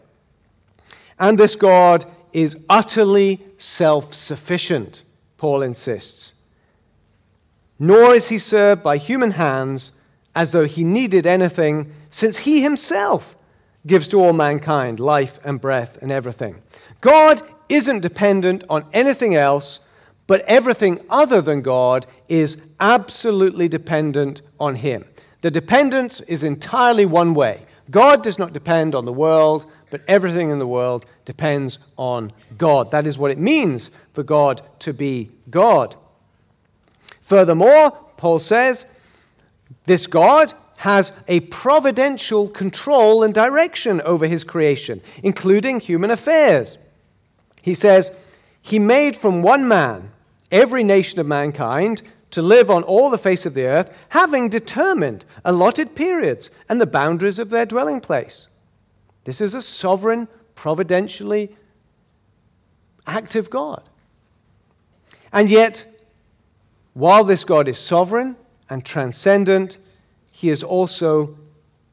And 1.19 1.39
this 1.39 1.55
God 1.55 2.05
is 2.33 2.57
utterly 2.69 3.41
self 3.59 4.15
sufficient, 4.15 5.03
Paul 5.39 5.63
insists. 5.63 6.33
Nor 7.79 8.15
is 8.15 8.29
he 8.29 8.39
served 8.39 8.83
by 8.83 8.97
human 8.97 9.33
hands 9.33 9.93
as 10.35 10.51
though 10.51 10.65
he 10.65 10.85
needed 10.85 11.27
anything, 11.27 11.93
since 12.11 12.39
he 12.39 12.63
himself 12.63 13.37
gives 13.87 14.09
to 14.09 14.21
all 14.21 14.33
mankind 14.33 14.99
life 14.99 15.39
and 15.45 15.61
breath 15.61 15.99
and 16.03 16.11
everything. 16.11 16.61
God 17.01 17.43
isn't 17.69 18.01
dependent 18.01 18.65
on 18.69 18.85
anything 18.93 19.35
else, 19.35 19.81
but 20.27 20.43
everything 20.43 21.01
other 21.11 21.41
than 21.41 21.63
God 21.63 22.07
is 22.29 22.57
absolutely 22.81 23.69
dependent 23.69 24.43
on 24.59 24.77
him. 24.77 25.05
The 25.43 25.51
dependence 25.51 26.21
is 26.23 26.45
entirely 26.45 27.05
one 27.05 27.35
way. 27.35 27.67
God 27.91 28.23
does 28.23 28.39
not 28.39 28.55
depend 28.55 28.95
on 28.95 29.05
the 29.05 29.13
world, 29.13 29.67
but 29.91 30.01
everything 30.09 30.51
in 30.51 30.59
the 30.59 30.67
world 30.67 31.05
depends 31.25 31.79
on 31.99 32.33
God. 32.57 32.91
That 32.91 33.07
is 33.07 33.19
what 33.19 33.31
it 33.31 33.39
means 33.39 33.91
for 34.15 34.23
God 34.23 34.63
to 34.81 34.95
be 34.95 35.31
God. 35.51 35.97
Furthermore, 37.21 37.91
Paul 38.17 38.39
says, 38.39 38.87
this 39.87 40.07
God 40.07 40.55
has 40.77 41.13
a 41.29 41.41
providential 41.41 42.49
control 42.49 43.23
and 43.23 43.33
direction 43.33 44.01
over 44.03 44.27
his 44.27 44.45
creation, 44.45 45.01
including 45.23 45.81
human 45.81 46.11
affairs. 46.11 46.79
He 47.63 47.75
says, 47.75 48.13
He 48.63 48.79
made 48.79 49.17
from 49.17 49.43
one 49.43 49.67
man 49.69 50.11
every 50.55 50.85
nation 50.85 51.21
of 51.21 51.27
mankind 51.27 52.01
to 52.31 52.41
live 52.41 52.71
on 52.71 52.83
all 52.85 53.11
the 53.11 53.19
face 53.19 53.45
of 53.45 53.53
the 53.55 53.67
earth, 53.67 53.95
having 54.09 54.49
determined 54.49 55.25
allotted 55.45 55.95
periods 55.95 56.49
and 56.69 56.81
the 56.81 56.87
boundaries 56.87 57.39
of 57.39 57.51
their 57.51 57.67
dwelling 57.67 58.01
place. 58.01 58.49
This 59.25 59.41
is 59.41 59.55
a 59.55 59.61
sovereign, 59.61 60.29
providentially 60.55 61.55
active 63.07 63.51
God. 63.51 63.83
And 65.33 65.51
yet, 65.51 65.85
while 66.95 67.25
this 67.25 67.45
God 67.45 67.69
is 67.69 67.79
sovereign 67.79 68.37
and 68.71 68.85
transcendent, 68.85 69.77
he 70.31 70.51
is 70.51 70.63
also 70.63 71.37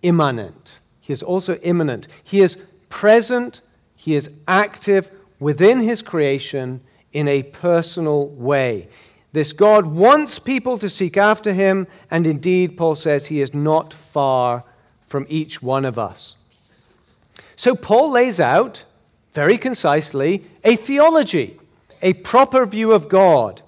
immanent. 0.03 0.79
He 1.01 1.13
is 1.13 1.23
also 1.23 1.55
immanent. 1.57 2.07
He 2.23 2.41
is 2.41 2.57
present, 2.89 3.61
he 3.95 4.15
is 4.15 4.29
active 4.47 5.11
within 5.39 5.79
his 5.79 6.01
creation 6.01 6.81
in 7.13 7.27
a 7.27 7.43
personal 7.43 8.27
way. 8.29 8.87
This 9.33 9.53
God 9.53 9.85
wants 9.85 10.39
people 10.39 10.77
to 10.77 10.89
seek 10.89 11.15
after 11.17 11.53
him, 11.53 11.87
and 12.09 12.27
indeed, 12.27 12.75
Paul 12.75 12.95
says, 12.95 13.27
he 13.27 13.41
is 13.41 13.53
not 13.53 13.93
far 13.93 14.63
from 15.07 15.25
each 15.29 15.61
one 15.61 15.85
of 15.85 15.97
us. 15.97 16.35
So, 17.55 17.75
Paul 17.75 18.11
lays 18.11 18.39
out 18.39 18.83
very 19.33 19.57
concisely 19.57 20.45
a 20.63 20.75
theology, 20.75 21.59
a 22.01 22.13
proper 22.13 22.65
view 22.65 22.91
of 22.91 23.07
God. 23.07 23.61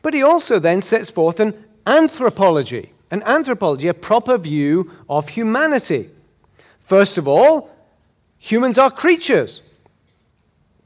But 0.00 0.14
he 0.14 0.22
also 0.22 0.58
then 0.58 0.82
sets 0.82 1.10
forth 1.10 1.38
an 1.38 1.64
anthropology, 1.86 2.92
an 3.10 3.22
anthropology, 3.22 3.88
a 3.88 3.94
proper 3.94 4.38
view 4.38 4.90
of 5.08 5.28
humanity. 5.28 6.10
First 6.80 7.18
of 7.18 7.28
all, 7.28 7.70
humans 8.38 8.78
are 8.78 8.90
creatures. 8.90 9.62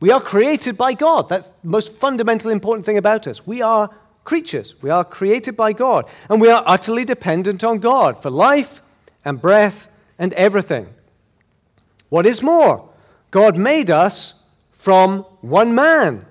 We 0.00 0.10
are 0.10 0.20
created 0.20 0.76
by 0.76 0.92
God. 0.92 1.28
That's 1.28 1.46
the 1.46 1.68
most 1.68 1.92
fundamental 1.94 2.50
important 2.50 2.84
thing 2.84 2.98
about 2.98 3.26
us. 3.26 3.46
We 3.46 3.62
are 3.62 3.90
creatures. 4.24 4.74
We 4.82 4.90
are 4.90 5.04
created 5.04 5.56
by 5.56 5.72
God. 5.72 6.06
And 6.28 6.40
we 6.40 6.50
are 6.50 6.62
utterly 6.66 7.04
dependent 7.04 7.64
on 7.64 7.78
God 7.78 8.20
for 8.20 8.30
life 8.30 8.82
and 9.24 9.40
breath 9.40 9.88
and 10.18 10.32
everything. 10.34 10.86
What 12.10 12.26
is 12.26 12.42
more, 12.42 12.88
God 13.30 13.56
made 13.56 13.90
us 13.90 14.34
from 14.70 15.20
one 15.40 15.74
man, 15.74 16.24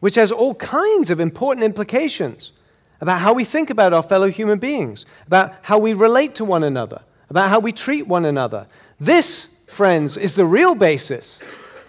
which 0.00 0.14
has 0.16 0.30
all 0.30 0.54
kinds 0.54 1.10
of 1.10 1.18
important 1.18 1.64
implications 1.64 2.52
about 3.00 3.20
how 3.20 3.32
we 3.32 3.44
think 3.44 3.70
about 3.70 3.94
our 3.94 4.02
fellow 4.02 4.28
human 4.28 4.58
beings, 4.58 5.06
about 5.26 5.54
how 5.62 5.78
we 5.78 5.94
relate 5.94 6.34
to 6.36 6.44
one 6.44 6.62
another, 6.64 7.02
about 7.30 7.48
how 7.48 7.58
we 7.58 7.72
treat 7.72 8.06
one 8.06 8.26
another. 8.26 8.66
This, 9.00 9.48
friends, 9.66 10.16
is 10.16 10.34
the 10.34 10.44
real 10.44 10.74
basis 10.74 11.40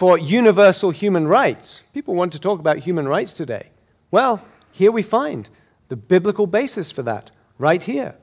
for 0.01 0.17
universal 0.17 0.89
human 0.89 1.27
rights. 1.27 1.83
People 1.93 2.15
want 2.15 2.33
to 2.33 2.39
talk 2.39 2.59
about 2.59 2.79
human 2.79 3.07
rights 3.07 3.33
today. 3.33 3.69
Well, 4.09 4.41
here 4.71 4.91
we 4.91 5.03
find 5.03 5.47
the 5.89 5.95
biblical 5.95 6.47
basis 6.47 6.91
for 6.91 7.03
that, 7.03 7.29
right 7.59 7.83
here. 7.83 8.15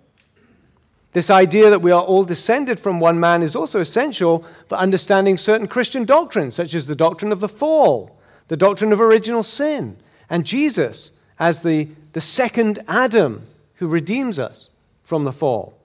This 1.12 1.30
idea 1.30 1.70
that 1.70 1.80
we 1.80 1.92
are 1.92 2.02
all 2.02 2.24
descended 2.24 2.80
from 2.80 2.98
one 2.98 3.20
man 3.20 3.44
is 3.44 3.54
also 3.54 3.78
essential 3.78 4.44
for 4.66 4.74
understanding 4.74 5.38
certain 5.38 5.68
Christian 5.68 6.04
doctrines, 6.04 6.56
such 6.56 6.74
as 6.74 6.88
the 6.88 6.96
doctrine 6.96 7.30
of 7.30 7.38
the 7.38 7.48
fall, 7.48 8.18
the 8.48 8.56
doctrine 8.56 8.92
of 8.92 9.00
original 9.00 9.44
sin, 9.44 9.98
and 10.28 10.44
Jesus 10.44 11.12
as 11.38 11.62
the, 11.62 11.86
the 12.12 12.20
second 12.20 12.80
Adam 12.88 13.46
who 13.74 13.86
redeems 13.86 14.40
us 14.40 14.70
from 15.04 15.22
the 15.22 15.32
fall. 15.32 15.77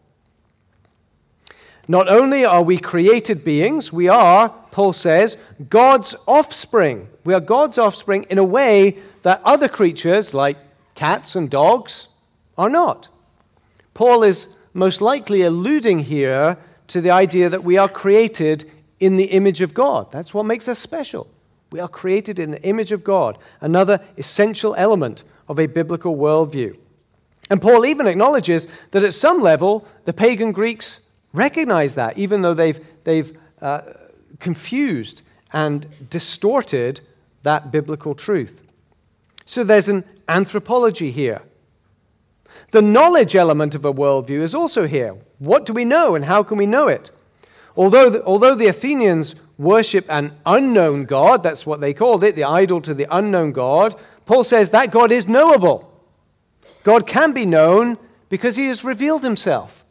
Not 1.88 2.08
only 2.08 2.46
are 2.46 2.64
we 2.64 2.78
created 2.78 3.44
beings, 3.44 3.92
we 3.92 4.08
are, 4.08 4.50
Paul 4.72 4.94
says, 4.94 5.38
God's 5.70 6.16
offspring. 6.28 7.10
We 7.26 7.34
are 7.34 7.42
God's 7.42 7.78
offspring 7.78 8.26
in 8.30 8.38
a 8.38 8.44
way 8.44 8.98
that 9.24 9.42
other 9.44 9.68
creatures, 9.68 10.34
like 10.34 10.58
cats 10.96 11.36
and 11.36 11.50
dogs, 11.50 12.08
are 12.58 12.70
not. 12.70 13.10
Paul 13.94 14.24
is 14.24 14.48
most 14.74 15.02
likely 15.02 15.44
alluding 15.44 16.00
here 16.00 16.58
to 16.88 17.02
the 17.02 17.12
idea 17.12 17.50
that 17.50 17.64
we 17.64 17.78
are 17.78 17.90
created 17.90 18.70
in 19.00 19.18
the 19.18 19.26
image 19.26 19.62
of 19.62 19.74
God. 19.74 20.12
That's 20.12 20.34
what 20.34 20.46
makes 20.46 20.68
us 20.68 20.80
special. 20.80 21.28
We 21.72 21.80
are 21.80 21.90
created 21.90 22.40
in 22.40 22.52
the 22.52 22.62
image 22.64 22.92
of 22.92 23.04
God, 23.04 23.38
another 23.62 24.00
essential 24.18 24.76
element 24.76 25.24
of 25.48 25.60
a 25.60 25.66
biblical 25.66 26.16
worldview. 26.16 26.78
And 27.50 27.62
Paul 27.62 27.86
even 27.86 28.08
acknowledges 28.08 28.68
that 28.92 29.04
at 29.04 29.14
some 29.14 29.42
level, 29.42 29.86
the 30.06 30.14
pagan 30.14 30.52
Greeks 30.52 31.02
recognize 31.34 31.96
that, 31.96 32.18
even 32.18 32.42
though 32.42 32.54
they've, 32.54 32.80
they've 33.04 33.38
uh, 33.62 33.82
confused 34.40 35.22
and 35.52 35.86
distorted 36.10 37.02
that 37.44 37.72
biblical 37.72 38.16
truth. 38.16 38.62
So 39.46 39.64
there's 39.64 39.90
an 39.90 40.04
anthropology 40.28 41.12
here. 41.12 41.42
The 42.72 42.82
knowledge 42.82 43.36
element 43.36 43.76
of 43.76 43.86
a 43.86 43.94
worldview 43.94 44.42
is 44.42 44.56
also 44.56 44.88
here. 44.88 45.16
What 45.40 45.66
do 45.66 45.74
we 45.74 45.86
know 45.86 46.16
and 46.16 46.26
how 46.26 46.44
can 46.44 46.58
we 46.58 46.66
know 46.66 46.88
it? 46.88 47.12
Although 47.76 48.10
the, 48.10 48.24
although 48.24 48.56
the 48.56 48.68
Athenians 48.68 49.36
worship 49.58 50.06
an 50.10 50.34
unknown 50.46 51.06
God, 51.06 51.44
that's 51.44 51.66
what 51.66 51.82
they 51.82 51.94
called 51.94 52.24
it, 52.24 52.36
the 52.36 52.44
idol 52.44 52.82
to 52.82 52.94
the 52.94 53.08
unknown 53.16 53.52
God, 53.52 53.96
Paul 54.26 54.44
says 54.44 54.70
that 54.70 54.92
God 54.92 55.12
is 55.12 55.28
knowable. 55.28 55.90
God 56.84 57.08
can 57.08 57.32
be 57.34 57.46
known 57.46 57.98
because 58.30 58.56
he 58.56 58.68
has 58.68 58.84
revealed 58.84 59.24
himself 59.24 59.83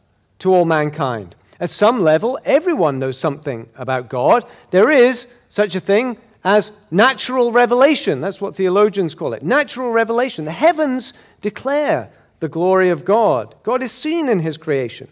to 0.43 0.53
all 0.53 0.65
mankind. 0.65 1.35
At 1.61 1.69
some 1.69 2.01
level, 2.01 2.37
everyone 2.43 2.99
knows 2.99 3.17
something 3.17 3.69
about 3.75 4.09
God. 4.09 4.45
There 4.71 4.91
is 4.91 5.25
such 5.47 5.73
a 5.75 5.79
thing 5.79 6.17
as 6.43 6.71
natural 6.91 7.53
revelation. 7.53 8.19
That's 8.19 8.41
what 8.41 8.55
theologians 8.55 9.15
call 9.15 9.31
it. 9.31 9.41
Natural 9.41 9.91
revelation. 9.91 10.43
The 10.43 10.51
heavens 10.51 11.13
declare 11.39 12.11
the 12.41 12.49
glory 12.49 12.89
of 12.89 13.05
God. 13.05 13.55
God 13.63 13.81
is 13.81 13.93
seen 13.93 14.27
in 14.27 14.41
his 14.41 14.57
creation. 14.57 15.07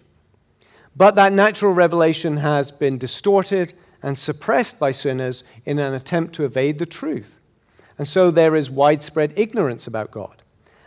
But 0.97 1.15
that 1.15 1.31
natural 1.31 1.71
revelation 1.71 2.35
has 2.35 2.69
been 2.69 2.97
distorted 2.97 3.71
and 4.03 4.19
suppressed 4.19 4.79
by 4.79 4.91
sinners 4.91 5.45
in 5.65 5.79
an 5.79 5.93
attempt 5.93 6.35
to 6.35 6.43
evade 6.43 6.77
the 6.77 6.85
truth. 6.85 7.39
And 7.97 8.05
so 8.05 8.31
there 8.31 8.57
is 8.57 8.69
widespread 8.69 9.31
ignorance 9.37 9.87
about 9.87 10.11
God. 10.11 10.41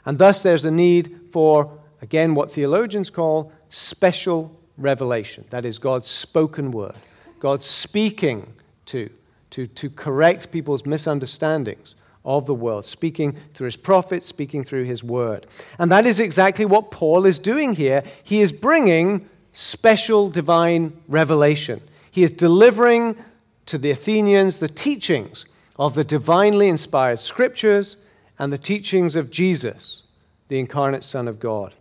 And 0.05 0.19
thus 0.19 0.43
there's 0.43 0.67
a 0.67 0.71
need 0.71 1.19
for 1.33 1.79
Again, 2.05 2.35
what 2.35 2.53
theologians 2.53 3.09
call 3.09 3.51
special 3.75 4.55
revelation. 4.79 5.45
That 5.51 5.65
is 5.65 5.79
God's 5.79 6.09
spoken 6.09 6.71
word, 6.71 6.95
God 7.41 7.63
speaking 7.63 8.53
to, 8.87 9.11
to, 9.51 9.67
to 9.67 9.91
correct 9.91 10.53
people's 10.53 10.87
misunderstandings 10.87 11.95
of 12.25 12.47
the 12.47 12.55
world, 12.55 12.87
speaking 12.87 13.37
through 13.53 13.67
his 13.67 13.77
prophets, 13.77 14.27
speaking 14.27 14.65
through 14.65 14.85
his 14.85 15.05
word. 15.05 15.47
And 15.79 15.91
that 15.93 16.07
is 16.07 16.21
exactly 16.21 16.65
what 16.65 16.91
Paul 16.91 17.27
is 17.27 17.39
doing 17.39 17.75
here. 17.75 18.03
He 18.23 18.41
is 18.41 18.53
bringing 18.53 19.29
special 19.53 20.31
divine 20.31 20.93
revelation. 21.09 21.83
He 22.11 22.23
is 22.23 22.31
delivering 22.31 23.17
to 23.67 23.79
the 23.79 23.91
Athenians 23.91 24.59
the 24.59 24.69
teachings 24.69 25.47
of 25.77 25.95
the 25.95 26.05
divinely 26.05 26.69
inspired 26.69 27.19
scriptures 27.19 27.97
and 28.39 28.53
the 28.53 28.59
teachings 28.59 29.17
of 29.17 29.31
Jesus, 29.31 30.05
the 30.49 30.59
incarnate 30.59 31.05
Son 31.05 31.29
of 31.29 31.41
God. 31.41 31.75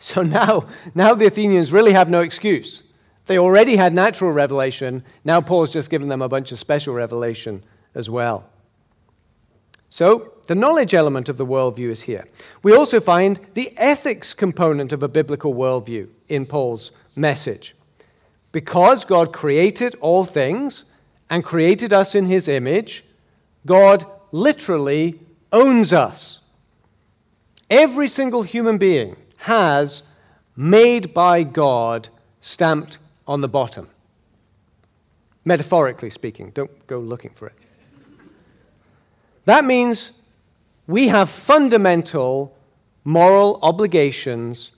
So 0.00 0.22
now, 0.22 0.66
now 0.94 1.14
the 1.14 1.26
Athenians 1.26 1.72
really 1.72 1.92
have 1.92 2.08
no 2.08 2.20
excuse. 2.20 2.82
They 3.26 3.38
already 3.38 3.76
had 3.76 3.94
natural 3.94 4.32
revelation. 4.32 5.04
Now 5.24 5.42
Paul's 5.42 5.70
just 5.70 5.90
given 5.90 6.08
them 6.08 6.22
a 6.22 6.28
bunch 6.28 6.50
of 6.52 6.58
special 6.58 6.94
revelation 6.94 7.62
as 7.94 8.08
well. 8.08 8.48
So, 9.90 10.32
the 10.46 10.54
knowledge 10.54 10.94
element 10.94 11.28
of 11.28 11.36
the 11.36 11.46
worldview 11.46 11.90
is 11.90 12.02
here. 12.02 12.26
We 12.62 12.74
also 12.74 12.98
find 12.98 13.38
the 13.54 13.72
ethics 13.76 14.32
component 14.34 14.92
of 14.92 15.02
a 15.02 15.08
biblical 15.08 15.54
worldview 15.54 16.08
in 16.28 16.46
Paul's 16.46 16.92
message. 17.14 17.76
Because 18.52 19.04
God 19.04 19.32
created 19.32 19.96
all 20.00 20.24
things 20.24 20.86
and 21.28 21.44
created 21.44 21.92
us 21.92 22.14
in 22.14 22.24
his 22.24 22.48
image, 22.48 23.04
God 23.66 24.04
literally 24.32 25.20
owns 25.52 25.92
us. 25.92 26.40
Every 27.68 28.08
single 28.08 28.42
human 28.42 28.78
being 28.78 29.16
has 29.40 30.02
made 30.54 31.14
by 31.14 31.42
God 31.42 32.08
stamped 32.42 32.98
on 33.26 33.40
the 33.40 33.48
bottom. 33.48 33.88
Metaphorically 35.46 36.10
speaking, 36.10 36.50
don't 36.50 36.86
go 36.86 36.98
looking 36.98 37.30
for 37.30 37.46
it. 37.46 37.54
That 39.46 39.64
means 39.64 40.12
we 40.86 41.08
have 41.08 41.30
fundamental 41.30 42.54
moral 43.04 43.58
obligations 43.62 44.72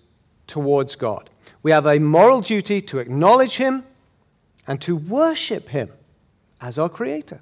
towards 0.47 0.95
God. 0.95 1.29
We 1.65 1.73
have 1.73 1.87
a 1.87 1.99
moral 1.99 2.41
duty 2.41 2.81
to 2.83 2.99
acknowledge 2.99 3.57
Him 3.57 3.83
and 4.69 4.81
to 4.83 4.95
worship 4.95 5.71
Him 5.71 5.91
as 6.61 6.79
our 6.79 6.89
Creator. 6.89 7.41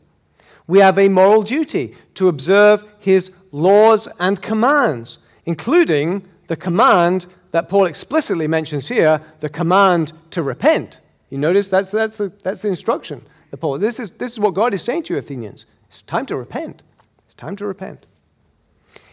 We 0.67 0.79
have 0.79 0.99
a 0.99 1.11
moral 1.11 1.43
duty 1.43 1.97
to 2.15 2.29
observe 2.29 2.85
His 2.99 3.31
laws 3.53 4.09
and 4.19 4.41
commands, 4.41 5.19
including 5.45 6.27
the 6.51 6.57
command 6.57 7.27
that 7.53 7.69
Paul 7.69 7.85
explicitly 7.85 8.49
mentions 8.49 8.89
here 8.89 9.23
the 9.39 9.49
command 9.49 10.13
to 10.33 10.43
repent. 10.43 10.99
You 11.29 11.39
notice 11.39 11.69
that's, 11.69 11.93
that's, 11.93 12.17
the, 12.17 12.33
that's 12.43 12.63
the 12.63 12.69
instruction 12.69 13.25
that 13.53 13.59
Paul. 13.59 13.79
This 13.79 14.01
is, 14.01 14.11
this 14.11 14.33
is 14.33 14.41
what 14.41 14.55
God 14.55 14.75
is 14.75 14.83
saying 14.83 15.05
to 15.05 15.15
you, 15.15 15.21
Athenians. 15.21 15.67
It's 15.87 16.03
time 16.03 16.27
to 16.27 16.35
repent. 16.35 16.83
It's 17.27 17.37
time 17.37 17.55
to 17.55 17.67
repent. 17.67 18.05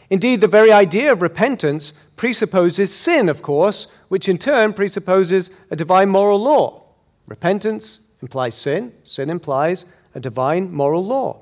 Indeed, 0.09 0.41
the 0.41 0.47
very 0.47 0.71
idea 0.71 1.11
of 1.11 1.21
repentance 1.21 1.93
presupposes 2.15 2.91
sin, 2.91 3.29
of 3.29 3.43
course, 3.43 3.85
which 4.07 4.27
in 4.27 4.39
turn 4.39 4.73
presupposes 4.73 5.51
a 5.69 5.75
divine 5.75 6.09
moral 6.09 6.41
law. 6.41 6.85
Repentance 7.27 7.99
implies 8.23 8.55
sin, 8.55 8.91
sin 9.03 9.29
implies 9.29 9.85
a 10.15 10.19
divine 10.19 10.71
moral 10.71 11.05
law. 11.05 11.41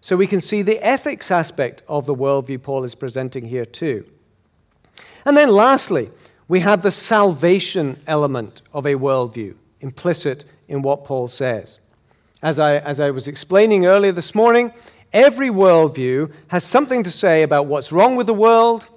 So 0.00 0.16
we 0.16 0.26
can 0.26 0.40
see 0.40 0.62
the 0.62 0.82
ethics 0.82 1.30
aspect 1.30 1.82
of 1.86 2.06
the 2.06 2.14
worldview 2.14 2.62
Paul 2.62 2.84
is 2.84 2.94
presenting 2.94 3.44
here, 3.44 3.66
too. 3.66 4.06
And 5.24 5.36
then 5.36 5.50
lastly, 5.50 6.10
we 6.48 6.60
have 6.60 6.82
the 6.82 6.90
salvation 6.90 7.98
element 8.06 8.62
of 8.72 8.86
a 8.86 8.94
worldview 8.94 9.54
implicit 9.80 10.44
in 10.68 10.82
what 10.82 11.04
Paul 11.04 11.28
says. 11.28 11.78
As 12.42 12.58
I, 12.58 12.76
as 12.78 13.00
I 13.00 13.10
was 13.10 13.28
explaining 13.28 13.86
earlier 13.86 14.12
this 14.12 14.34
morning, 14.34 14.72
Every 15.14 15.48
worldview 15.48 16.32
has 16.48 16.64
something 16.64 17.04
to 17.04 17.10
say 17.10 17.44
about 17.44 17.66
what's 17.66 17.92
wrong 17.92 18.16
with 18.16 18.26
the 18.26 18.34
world, 18.34 18.88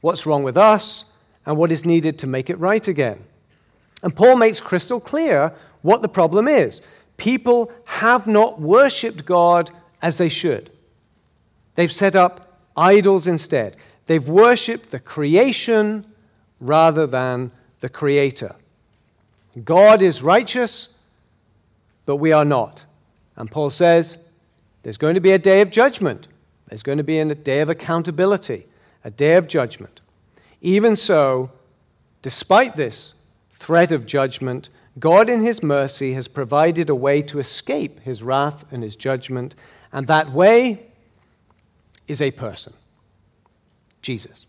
what's 0.00 0.24
wrong 0.24 0.42
with 0.42 0.56
us, 0.56 1.04
and 1.44 1.58
what 1.58 1.70
is 1.70 1.84
needed 1.84 2.18
to 2.20 2.26
make 2.26 2.48
it 2.48 2.58
right 2.58 2.88
again. 2.88 3.22
And 4.02 4.16
Paul 4.16 4.36
makes 4.36 4.58
crystal 4.58 4.98
clear 4.98 5.52
what 5.82 6.00
the 6.00 6.08
problem 6.08 6.48
is. 6.48 6.80
People 7.18 7.70
have 7.84 8.26
not 8.26 8.58
worshipped 8.58 9.26
God 9.26 9.70
as 10.00 10.16
they 10.16 10.30
should. 10.30 10.70
They've 11.74 11.92
set 11.92 12.16
up 12.16 12.58
idols 12.74 13.26
instead. 13.26 13.76
They've 14.06 14.26
worshipped 14.26 14.90
the 14.90 15.00
creation 15.00 16.06
rather 16.60 17.06
than 17.06 17.50
the 17.80 17.88
creator. 17.88 18.54
God 19.64 20.02
is 20.02 20.22
righteous, 20.22 20.88
but 22.04 22.16
we 22.16 22.32
are 22.32 22.44
not. 22.44 22.84
And 23.36 23.50
Paul 23.50 23.70
says, 23.70 24.16
there's 24.82 24.96
going 24.96 25.14
to 25.14 25.20
be 25.20 25.32
a 25.32 25.38
day 25.38 25.60
of 25.60 25.70
judgment. 25.70 26.28
There's 26.68 26.82
going 26.82 26.98
to 26.98 27.04
be 27.04 27.18
a 27.18 27.34
day 27.34 27.60
of 27.60 27.68
accountability, 27.68 28.66
a 29.04 29.10
day 29.10 29.34
of 29.34 29.48
judgment. 29.48 30.00
Even 30.60 30.94
so, 30.94 31.50
despite 32.22 32.76
this 32.76 33.14
threat 33.52 33.92
of 33.92 34.06
judgment, 34.06 34.68
God, 34.98 35.28
in 35.28 35.44
His 35.44 35.62
mercy, 35.62 36.12
has 36.14 36.28
provided 36.28 36.88
a 36.88 36.94
way 36.94 37.22
to 37.22 37.38
escape 37.38 38.00
His 38.00 38.22
wrath 38.22 38.64
and 38.70 38.82
His 38.82 38.96
judgment, 38.96 39.54
and 39.92 40.06
that 40.06 40.30
way 40.30 40.86
is 42.08 42.22
a 42.22 42.30
person 42.30 42.72
Jesus. 44.06 44.46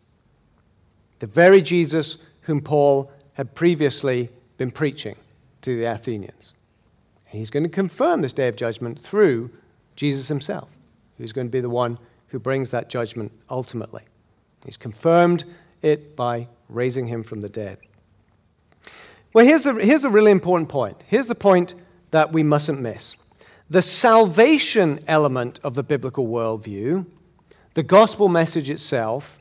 The 1.18 1.26
very 1.26 1.64
Jesus 1.64 2.18
whom 2.42 2.62
Paul 2.62 3.12
had 3.34 3.56
previously 3.56 4.30
been 4.58 4.70
preaching 4.70 5.16
to 5.64 5.76
the 5.76 5.86
Athenians. 5.86 6.54
he's 7.26 7.50
going 7.50 7.64
to 7.64 7.70
confirm 7.70 8.22
this 8.22 8.34
day 8.34 8.48
of 8.48 8.56
judgment 8.56 9.00
through 9.00 9.50
Jesus 9.96 10.28
himself, 10.28 10.70
who's 11.18 11.34
going 11.34 11.48
to 11.48 11.52
be 11.52 11.60
the 11.60 11.70
one 11.70 11.98
who 12.28 12.38
brings 12.38 12.70
that 12.70 12.88
judgment 12.88 13.32
ultimately. 13.50 14.04
He's 14.64 14.78
confirmed 14.78 15.44
it 15.82 16.16
by 16.16 16.48
raising 16.70 17.08
him 17.08 17.24
from 17.24 17.42
the 17.42 17.50
dead. 17.50 17.80
Well, 19.34 19.46
here's 19.46 19.64
the, 19.64 19.74
here's 19.74 20.04
the 20.04 20.10
really 20.10 20.32
important 20.32 20.70
point. 20.70 21.02
Here's 21.08 21.28
the 21.28 21.36
point 21.36 21.74
that 22.12 22.32
we 22.32 22.44
mustn't 22.44 22.80
miss. 22.80 23.16
The 23.72 23.82
salvation 23.82 25.00
element 25.08 25.60
of 25.64 25.74
the 25.74 25.84
biblical 25.84 26.28
worldview, 26.28 27.08
the 27.74 27.84
gospel 27.84 28.30
message 28.30 28.70
itself, 28.70 29.37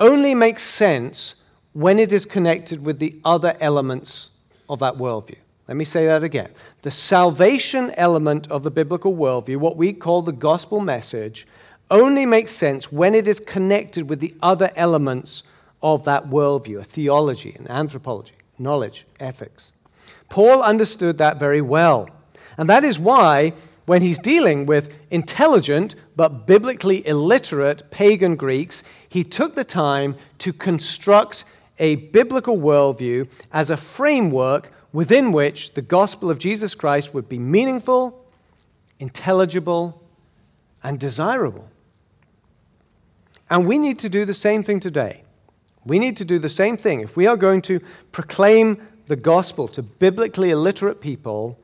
only 0.00 0.34
makes 0.34 0.62
sense 0.62 1.36
when 1.72 1.98
it 1.98 2.12
is 2.12 2.24
connected 2.24 2.84
with 2.84 2.98
the 2.98 3.14
other 3.24 3.56
elements 3.60 4.30
of 4.68 4.78
that 4.80 4.94
worldview. 4.94 5.36
Let 5.68 5.76
me 5.76 5.84
say 5.84 6.06
that 6.06 6.22
again. 6.22 6.50
The 6.82 6.90
salvation 6.90 7.92
element 7.96 8.48
of 8.50 8.62
the 8.62 8.70
biblical 8.70 9.14
worldview, 9.14 9.56
what 9.56 9.76
we 9.76 9.92
call 9.92 10.22
the 10.22 10.32
gospel 10.32 10.80
message, 10.80 11.46
only 11.90 12.26
makes 12.26 12.52
sense 12.52 12.90
when 12.92 13.14
it 13.14 13.28
is 13.28 13.40
connected 13.40 14.08
with 14.08 14.20
the 14.20 14.34
other 14.42 14.70
elements 14.76 15.42
of 15.82 16.04
that 16.04 16.28
worldview 16.28 16.80
a 16.80 16.84
theology, 16.84 17.54
an 17.58 17.68
anthropology, 17.68 18.32
knowledge, 18.58 19.06
ethics. 19.20 19.72
Paul 20.28 20.62
understood 20.62 21.18
that 21.18 21.38
very 21.38 21.60
well. 21.60 22.08
And 22.58 22.68
that 22.68 22.84
is 22.84 22.98
why, 22.98 23.52
when 23.86 24.02
he's 24.02 24.18
dealing 24.18 24.66
with 24.66 24.94
intelligent 25.10 25.94
but 26.16 26.46
biblically 26.46 27.06
illiterate 27.06 27.88
pagan 27.90 28.34
Greeks, 28.34 28.82
he 29.08 29.24
took 29.24 29.54
the 29.54 29.64
time 29.64 30.16
to 30.38 30.52
construct 30.52 31.44
a 31.78 31.96
biblical 31.96 32.56
worldview 32.56 33.28
as 33.52 33.70
a 33.70 33.76
framework 33.76 34.72
within 34.92 35.32
which 35.32 35.74
the 35.74 35.82
gospel 35.82 36.30
of 36.30 36.38
Jesus 36.38 36.74
Christ 36.74 37.12
would 37.12 37.28
be 37.28 37.38
meaningful, 37.38 38.24
intelligible, 38.98 40.02
and 40.82 40.98
desirable. 40.98 41.68
And 43.50 43.66
we 43.66 43.78
need 43.78 43.98
to 44.00 44.08
do 44.08 44.24
the 44.24 44.34
same 44.34 44.62
thing 44.62 44.80
today. 44.80 45.22
We 45.84 45.98
need 45.98 46.16
to 46.16 46.24
do 46.24 46.38
the 46.38 46.48
same 46.48 46.76
thing. 46.76 47.00
If 47.00 47.16
we 47.16 47.26
are 47.26 47.36
going 47.36 47.62
to 47.62 47.80
proclaim 48.10 48.80
the 49.06 49.16
gospel 49.16 49.68
to 49.68 49.82
biblically 49.82 50.50
illiterate 50.50 51.00
people 51.00 51.58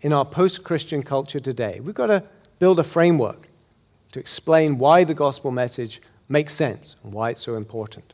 in 0.00 0.12
our 0.12 0.24
post 0.24 0.64
Christian 0.64 1.02
culture 1.02 1.40
today, 1.40 1.80
we've 1.80 1.94
got 1.94 2.06
to 2.06 2.22
build 2.58 2.78
a 2.78 2.84
framework 2.84 3.48
to 4.12 4.20
explain 4.20 4.78
why 4.78 5.04
the 5.04 5.12
gospel 5.12 5.50
message 5.50 6.00
makes 6.28 6.52
sense 6.52 6.96
and 7.02 7.12
why 7.12 7.30
it's 7.30 7.42
so 7.42 7.56
important. 7.56 8.12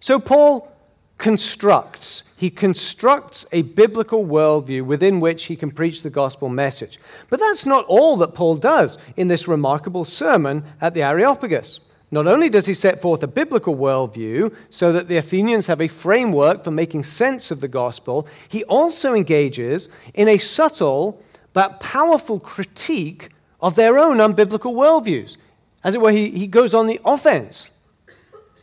So, 0.00 0.18
Paul 0.18 0.72
constructs. 1.18 2.22
He 2.36 2.48
constructs 2.48 3.44
a 3.50 3.62
biblical 3.62 4.24
worldview 4.24 4.82
within 4.82 5.18
which 5.18 5.44
he 5.44 5.56
can 5.56 5.70
preach 5.70 6.02
the 6.02 6.10
gospel 6.10 6.48
message. 6.48 7.00
But 7.28 7.40
that's 7.40 7.66
not 7.66 7.84
all 7.86 8.16
that 8.18 8.34
Paul 8.34 8.56
does 8.56 8.98
in 9.16 9.26
this 9.26 9.48
remarkable 9.48 10.04
sermon 10.04 10.64
at 10.80 10.94
the 10.94 11.02
Areopagus. 11.02 11.80
Not 12.10 12.26
only 12.26 12.48
does 12.48 12.64
he 12.64 12.72
set 12.72 13.02
forth 13.02 13.22
a 13.22 13.26
biblical 13.26 13.76
worldview 13.76 14.54
so 14.70 14.92
that 14.92 15.08
the 15.08 15.18
Athenians 15.18 15.66
have 15.66 15.82
a 15.82 15.88
framework 15.88 16.64
for 16.64 16.70
making 16.70 17.04
sense 17.04 17.50
of 17.50 17.60
the 17.60 17.68
gospel, 17.68 18.26
he 18.48 18.64
also 18.64 19.14
engages 19.14 19.90
in 20.14 20.28
a 20.28 20.38
subtle 20.38 21.22
but 21.52 21.80
powerful 21.80 22.40
critique 22.40 23.30
of 23.60 23.74
their 23.74 23.98
own 23.98 24.18
unbiblical 24.18 24.72
worldviews. 24.72 25.36
As 25.84 25.94
it 25.94 26.00
were, 26.00 26.12
he, 26.12 26.30
he 26.30 26.46
goes 26.46 26.74
on 26.74 26.86
the 26.86 27.00
offense 27.04 27.70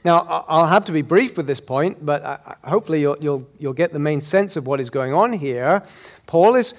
Now, 0.05 0.45
I'll 0.47 0.68
have 0.68 0.86
to 0.86 0.91
be 0.91 1.01
brief 1.01 1.36
with 1.36 1.47
this 1.47 1.59
point, 1.59 2.05
but 2.05 2.59
hopefully 2.63 3.01
you'll, 3.01 3.18
you'll, 3.20 3.47
you'll 3.57 3.74
get 3.74 3.91
the 3.91 3.99
main 3.99 4.22
sense 4.22 4.55
of 4.55 4.68
what 4.68 4.80
is 4.80 4.91
going 4.91 5.13
on 5.13 5.34
here. 5.34 5.82
Paul 6.28 6.53
is 6.55 6.76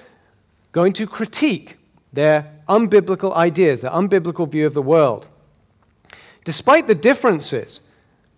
going 0.71 0.93
to 0.93 1.05
critique 1.05 1.75
their 2.13 2.49
unbiblical 2.69 3.35
ideas, 3.35 3.81
their 3.81 3.91
unbiblical 3.91 4.47
view 4.49 4.65
of 4.65 4.73
the 4.73 4.81
world. 4.81 5.27
Despite 6.45 6.87
the 6.87 6.95
differences 6.95 7.81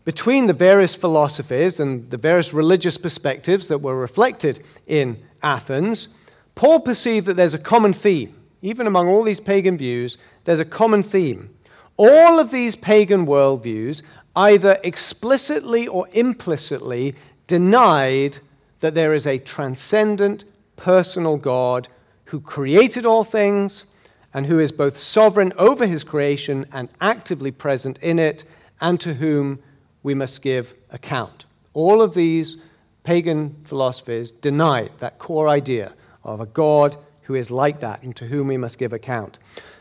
between 0.05 0.47
the 0.47 0.53
various 0.53 0.95
philosophies 0.95 1.79
and 1.79 2.09
the 2.09 2.17
various 2.17 2.51
religious 2.51 2.97
perspectives 2.97 3.67
that 3.67 3.77
were 3.77 3.95
reflected 3.95 4.65
in 4.87 5.21
Athens, 5.43 6.07
Paul 6.55 6.79
perceived 6.79 7.27
that 7.27 7.35
there's 7.35 7.53
a 7.53 7.59
common 7.59 7.93
theme. 7.93 8.35
Even 8.63 8.87
among 8.87 9.07
all 9.07 9.21
these 9.21 9.39
pagan 9.39 9.77
views, 9.77 10.17
there's 10.45 10.59
a 10.59 10.65
common 10.65 11.03
theme. 11.03 11.53
All 12.01 12.39
of 12.39 12.49
these 12.49 12.77
pagan 12.77 13.25
worldviews 13.25 14.03
either 14.33 14.79
explicitly 14.85 15.85
or 15.85 16.07
implicitly 16.13 17.13
denied 17.45 18.39
that 18.79 18.95
there 18.95 19.13
is 19.13 19.27
a 19.27 19.37
transcendent, 19.37 20.45
personal 20.77 21.35
God 21.35 21.89
who 22.23 22.39
created 22.39 23.05
all 23.05 23.25
things 23.25 23.85
and 24.33 24.45
who 24.45 24.59
is 24.59 24.71
both 24.71 24.95
sovereign 24.95 25.51
over 25.57 25.85
his 25.85 26.05
creation 26.05 26.65
and 26.71 26.87
actively 27.01 27.51
present 27.51 27.97
in 27.97 28.17
it, 28.17 28.45
and 28.79 28.97
to 29.01 29.15
whom 29.15 29.59
we 30.01 30.15
must 30.15 30.41
give 30.41 30.73
account. 30.91 31.43
All 31.73 32.01
of 32.01 32.13
these 32.13 32.55
pagan 33.03 33.53
philosophies 33.65 34.31
deny 34.31 34.87
that 34.99 35.19
core 35.19 35.49
idea 35.49 35.91
of 36.23 36.39
a 36.39 36.45
God 36.45 36.95
who 37.23 37.35
is 37.35 37.51
like 37.51 37.81
that 37.81 38.03
and 38.03 38.15
to 38.15 38.25
whom 38.25 38.47
we 38.47 38.55
must 38.55 38.77
give 38.77 38.93
account. 38.93 39.37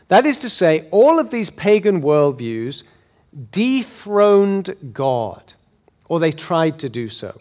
That 0.09 0.25
is 0.25 0.39
to 0.39 0.49
say, 0.49 0.87
all 0.91 1.19
of 1.19 1.29
these 1.29 1.49
pagan 1.49 2.01
worldviews 2.01 2.83
dethroned 3.51 4.75
God, 4.91 5.53
or 6.07 6.19
they 6.19 6.31
tried 6.31 6.79
to 6.79 6.89
do 6.89 7.09
so. 7.09 7.39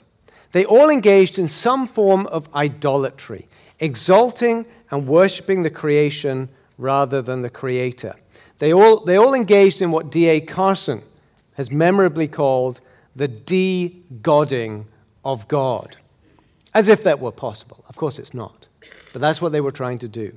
They 0.52 0.64
all 0.64 0.90
engaged 0.90 1.38
in 1.38 1.48
some 1.48 1.86
form 1.86 2.26
of 2.26 2.48
idolatry, 2.54 3.48
exalting 3.80 4.66
and 4.90 5.08
worshipping 5.08 5.62
the 5.62 5.70
creation 5.70 6.48
rather 6.76 7.22
than 7.22 7.42
the 7.42 7.50
creator. 7.50 8.14
They 8.58 8.72
all, 8.72 9.00
they 9.00 9.16
all 9.16 9.34
engaged 9.34 9.82
in 9.82 9.90
what 9.90 10.10
D.A. 10.10 10.40
Carson 10.40 11.02
has 11.54 11.70
memorably 11.70 12.28
called 12.28 12.80
the 13.16 13.28
de 13.28 13.96
godding 14.22 14.86
of 15.24 15.48
God, 15.48 15.96
as 16.74 16.88
if 16.88 17.02
that 17.04 17.18
were 17.18 17.32
possible. 17.32 17.84
Of 17.88 17.96
course, 17.96 18.18
it's 18.18 18.34
not. 18.34 18.66
But 19.12 19.22
that's 19.22 19.40
what 19.40 19.52
they 19.52 19.60
were 19.60 19.70
trying 19.70 19.98
to 20.00 20.08
do 20.08 20.34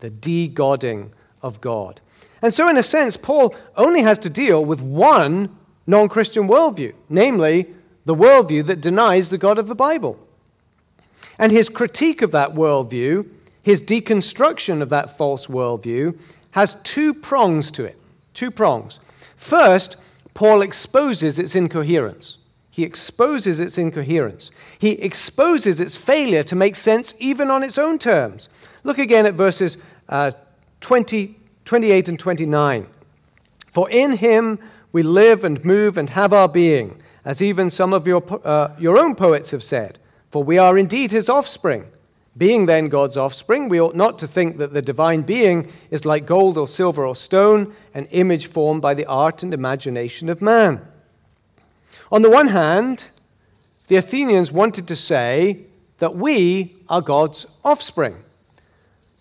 the 0.00 0.10
de 0.10 0.48
godding 0.48 1.12
of 1.44 1.60
God. 1.60 2.00
And 2.42 2.52
so, 2.52 2.68
in 2.68 2.76
a 2.76 2.82
sense, 2.82 3.16
Paul 3.16 3.54
only 3.76 4.02
has 4.02 4.18
to 4.20 4.30
deal 4.30 4.64
with 4.64 4.80
one 4.80 5.54
non 5.86 6.08
Christian 6.08 6.48
worldview, 6.48 6.94
namely 7.08 7.72
the 8.06 8.14
worldview 8.14 8.66
that 8.66 8.80
denies 8.80 9.28
the 9.28 9.38
God 9.38 9.58
of 9.58 9.68
the 9.68 9.74
Bible. 9.74 10.18
And 11.38 11.52
his 11.52 11.68
critique 11.68 12.22
of 12.22 12.32
that 12.32 12.50
worldview, 12.50 13.28
his 13.62 13.82
deconstruction 13.82 14.80
of 14.82 14.88
that 14.88 15.16
false 15.16 15.46
worldview, 15.46 16.18
has 16.52 16.76
two 16.82 17.12
prongs 17.12 17.70
to 17.72 17.84
it. 17.84 17.98
Two 18.32 18.50
prongs. 18.50 19.00
First, 19.36 19.96
Paul 20.32 20.62
exposes 20.62 21.38
its 21.38 21.54
incoherence. 21.54 22.38
He 22.70 22.82
exposes 22.82 23.60
its 23.60 23.78
incoherence. 23.78 24.50
He 24.78 24.92
exposes 24.92 25.80
its 25.80 25.94
failure 25.94 26.42
to 26.44 26.56
make 26.56 26.74
sense 26.74 27.14
even 27.18 27.50
on 27.50 27.62
its 27.62 27.78
own 27.78 27.98
terms. 27.98 28.48
Look 28.82 28.98
again 28.98 29.26
at 29.26 29.34
verses 29.34 29.78
uh, 30.08 30.32
20, 30.84 31.34
28 31.64 32.08
and 32.10 32.18
29. 32.18 32.86
For 33.68 33.88
in 33.88 34.18
him 34.18 34.58
we 34.92 35.02
live 35.02 35.42
and 35.42 35.64
move 35.64 35.96
and 35.96 36.10
have 36.10 36.34
our 36.34 36.46
being, 36.46 37.00
as 37.24 37.40
even 37.40 37.70
some 37.70 37.94
of 37.94 38.06
your, 38.06 38.22
uh, 38.44 38.68
your 38.78 38.98
own 38.98 39.14
poets 39.14 39.50
have 39.50 39.64
said. 39.64 39.98
For 40.30 40.44
we 40.44 40.58
are 40.58 40.76
indeed 40.76 41.10
his 41.10 41.30
offspring. 41.30 41.86
Being 42.36 42.66
then 42.66 42.88
God's 42.88 43.16
offspring, 43.16 43.70
we 43.70 43.80
ought 43.80 43.96
not 43.96 44.18
to 44.18 44.28
think 44.28 44.58
that 44.58 44.74
the 44.74 44.82
divine 44.82 45.22
being 45.22 45.72
is 45.90 46.04
like 46.04 46.26
gold 46.26 46.58
or 46.58 46.68
silver 46.68 47.06
or 47.06 47.16
stone, 47.16 47.74
an 47.94 48.04
image 48.10 48.48
formed 48.48 48.82
by 48.82 48.92
the 48.92 49.06
art 49.06 49.42
and 49.42 49.54
imagination 49.54 50.28
of 50.28 50.42
man. 50.42 50.86
On 52.12 52.20
the 52.20 52.28
one 52.28 52.48
hand, 52.48 53.04
the 53.86 53.96
Athenians 53.96 54.52
wanted 54.52 54.86
to 54.88 54.96
say 54.96 55.60
that 55.96 56.14
we 56.14 56.76
are 56.90 57.00
God's 57.00 57.46
offspring. 57.64 58.16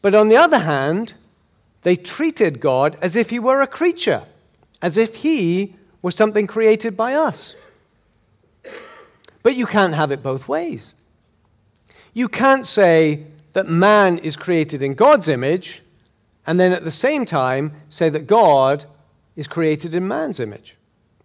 But 0.01 0.13
on 0.13 0.27
the 0.27 0.35
other 0.35 0.59
hand, 0.59 1.13
they 1.83 1.95
treated 1.95 2.59
God 2.59 2.97
as 3.01 3.15
if 3.15 3.29
he 3.29 3.39
were 3.39 3.61
a 3.61 3.67
creature, 3.67 4.23
as 4.81 4.97
if 4.97 5.15
he 5.15 5.75
was 6.01 6.15
something 6.15 6.47
created 6.47 6.97
by 6.97 7.13
us. 7.13 7.55
But 9.43 9.55
you 9.55 9.65
can't 9.65 9.93
have 9.93 10.11
it 10.11 10.23
both 10.23 10.47
ways. 10.47 10.93
You 12.13 12.29
can't 12.29 12.65
say 12.65 13.25
that 13.53 13.67
man 13.67 14.17
is 14.19 14.35
created 14.35 14.81
in 14.81 14.93
God's 14.93 15.27
image 15.27 15.81
and 16.45 16.59
then 16.59 16.71
at 16.71 16.83
the 16.83 16.91
same 16.91 17.25
time 17.25 17.73
say 17.89 18.09
that 18.09 18.27
God 18.27 18.85
is 19.35 19.47
created 19.47 19.95
in 19.95 20.07
man's 20.07 20.39
image. 20.39 20.75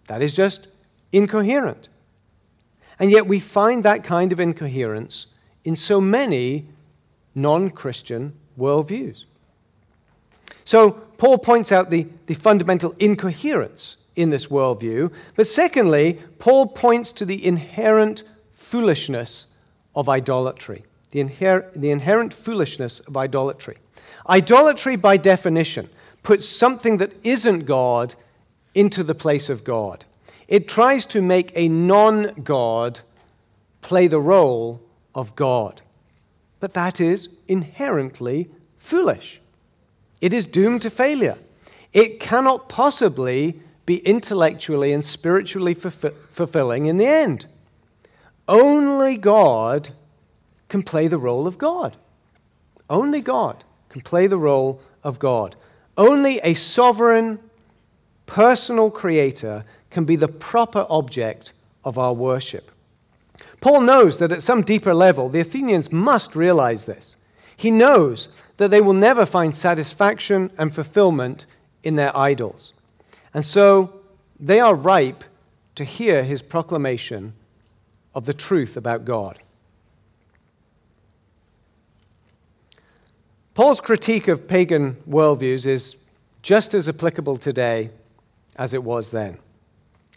That 0.07 0.23
is 0.23 0.35
just 0.35 0.69
incoherent. 1.13 1.89
And 2.99 3.11
yet 3.11 3.27
we 3.27 3.41
find 3.41 3.85
that 3.85 4.05
kind 4.05 4.33
of 4.33 4.41
incoherence 4.41 5.27
in 5.65 5.77
so 5.77 6.01
many 6.01 6.67
non 7.35 7.71
Christian 7.71 8.33
worldviews. 8.59 9.25
So 10.69 10.91
Paul 10.91 11.39
points 11.39 11.73
out 11.73 11.89
the, 11.89 12.07
the 12.27 12.35
fundamental 12.35 12.95
incoherence 12.99 13.97
in 14.17 14.29
this 14.29 14.49
worldview. 14.49 15.11
But 15.35 15.47
secondly, 15.47 16.21
Paul 16.39 16.67
points 16.67 17.11
to 17.13 17.25
the 17.25 17.43
inherent 17.43 18.23
foolishness 18.53 19.47
of 19.95 20.11
idolatry. 20.11 20.85
The, 21.11 21.25
inher- 21.25 21.73
the 21.73 21.91
inherent 21.91 22.35
foolishness 22.35 23.01
of 23.01 23.17
idolatry. 23.17 23.79
Idolatry, 24.29 24.97
by 24.97 25.17
definition, 25.17 25.89
puts 26.23 26.47
something 26.47 26.99
that 26.99 27.15
isn't 27.25 27.61
God 27.61 28.15
into 28.75 29.03
the 29.03 29.15
place 29.15 29.49
of 29.49 29.65
God. 29.65 30.05
It 30.49 30.69
tries 30.69 31.07
to 31.07 31.23
make 31.23 31.51
a 31.55 31.69
non 31.69 32.43
God 32.45 33.01
play 33.81 34.07
the 34.07 34.21
role 34.21 34.83
of 35.15 35.35
God. 35.35 35.81
But 36.61 36.75
that 36.75 37.01
is 37.01 37.31
inherently 37.49 38.51
foolish. 38.77 39.41
It 40.21 40.33
is 40.33 40.47
doomed 40.47 40.83
to 40.83 40.91
failure. 40.91 41.37
It 41.93 42.21
cannot 42.21 42.69
possibly 42.69 43.61
be 43.87 43.99
intellectually 43.99 44.93
and 44.93 45.05
spiritually 45.05 45.75
fulfilling 45.75 46.87
in 46.87 46.97
the 46.97 47.07
end. 47.07 47.47
Only 48.47 49.17
God 49.17 49.91
can 50.69 50.83
play 50.83 51.09
the 51.09 51.19
role 51.19 51.47
of 51.47 51.59
God. 51.59 51.97
Only 52.91 53.21
God 53.21 53.65
can 53.89 54.01
play 54.01 54.27
the 54.27 54.39
role 54.39 54.81
of 55.05 55.19
God. 55.19 55.57
Only 55.97 56.39
a 56.41 56.55
sovereign, 56.55 57.39
personal 58.27 58.91
creator 58.91 59.65
can 59.91 60.05
be 60.05 60.17
the 60.17 60.29
proper 60.29 60.87
object 60.89 61.53
of 61.85 61.99
our 61.99 62.13
worship. 62.13 62.71
Paul 63.61 63.81
knows 63.81 64.19
that 64.19 64.33
at 64.33 64.43
some 64.43 64.63
deeper 64.63 64.95
level, 64.95 65.29
the 65.29 65.41
Athenians 65.41 65.91
must 65.91 66.37
realize 66.37 66.87
this. 66.87 67.17
He 67.59 67.71
knows 67.71 68.29
that 68.57 68.71
they 68.71 68.81
will 68.81 68.95
never 68.95 69.27
find 69.27 69.55
satisfaction 69.55 70.51
and 70.57 70.75
fulfillment 70.75 71.45
in 71.83 71.97
their 71.97 72.17
idols. 72.17 72.73
And 73.35 73.45
so 73.45 74.01
they 74.39 74.61
are 74.61 74.75
ripe 74.75 75.25
to 75.75 75.85
hear 75.85 76.23
his 76.23 76.41
proclamation 76.41 77.35
of 78.15 78.25
the 78.25 78.33
truth 78.33 78.77
about 78.77 79.05
God. 79.05 79.41
Paul's 83.55 83.81
critique 83.81 84.29
of 84.29 84.47
pagan 84.47 84.97
worldviews 85.09 85.67
is 85.67 85.97
just 86.43 86.75
as 86.75 86.89
applicable 86.89 87.37
today 87.37 87.91
as 88.55 88.73
it 88.73 88.85
was 88.85 89.11
then 89.11 89.37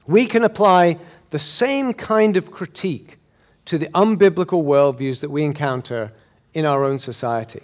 we 0.08 0.26
can 0.26 0.44
apply 0.44 0.98
the 1.30 1.39
same 1.39 1.94
kind 1.94 2.38
of 2.38 2.52
critique 2.52 3.18
to 3.66 3.78
the 3.78 3.88
unbiblical 3.88 4.64
worldviews 4.64 5.22
that 5.22 5.30
we 5.30 5.44
encounter 5.44 6.12
in 6.54 6.66
our 6.66 6.84
own 6.84 6.99
society. 6.99 7.62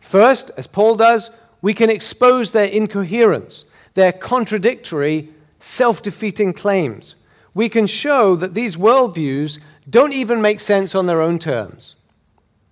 First, 0.00 0.50
as 0.56 0.66
Paul 0.66 0.94
does, 0.96 1.30
we 1.62 1.74
can 1.74 1.90
expose 1.90 2.52
their 2.52 2.68
incoherence, 2.68 3.64
their 3.94 4.12
contradictory, 4.12 5.28
self 5.58 6.02
defeating 6.02 6.52
claims. 6.52 7.16
We 7.54 7.68
can 7.68 7.86
show 7.86 8.36
that 8.36 8.54
these 8.54 8.76
worldviews 8.76 9.58
don't 9.88 10.12
even 10.12 10.40
make 10.40 10.60
sense 10.60 10.94
on 10.94 11.06
their 11.06 11.20
own 11.20 11.38
terms. 11.38 11.96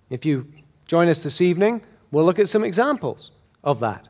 If 0.09 0.25
you 0.25 0.47
join 0.85 1.09
us 1.09 1.23
this 1.23 1.41
evening, 1.41 1.81
we'll 2.11 2.25
look 2.25 2.39
at 2.39 2.49
some 2.49 2.63
examples 2.63 3.31
of 3.63 3.79
that. 3.79 4.07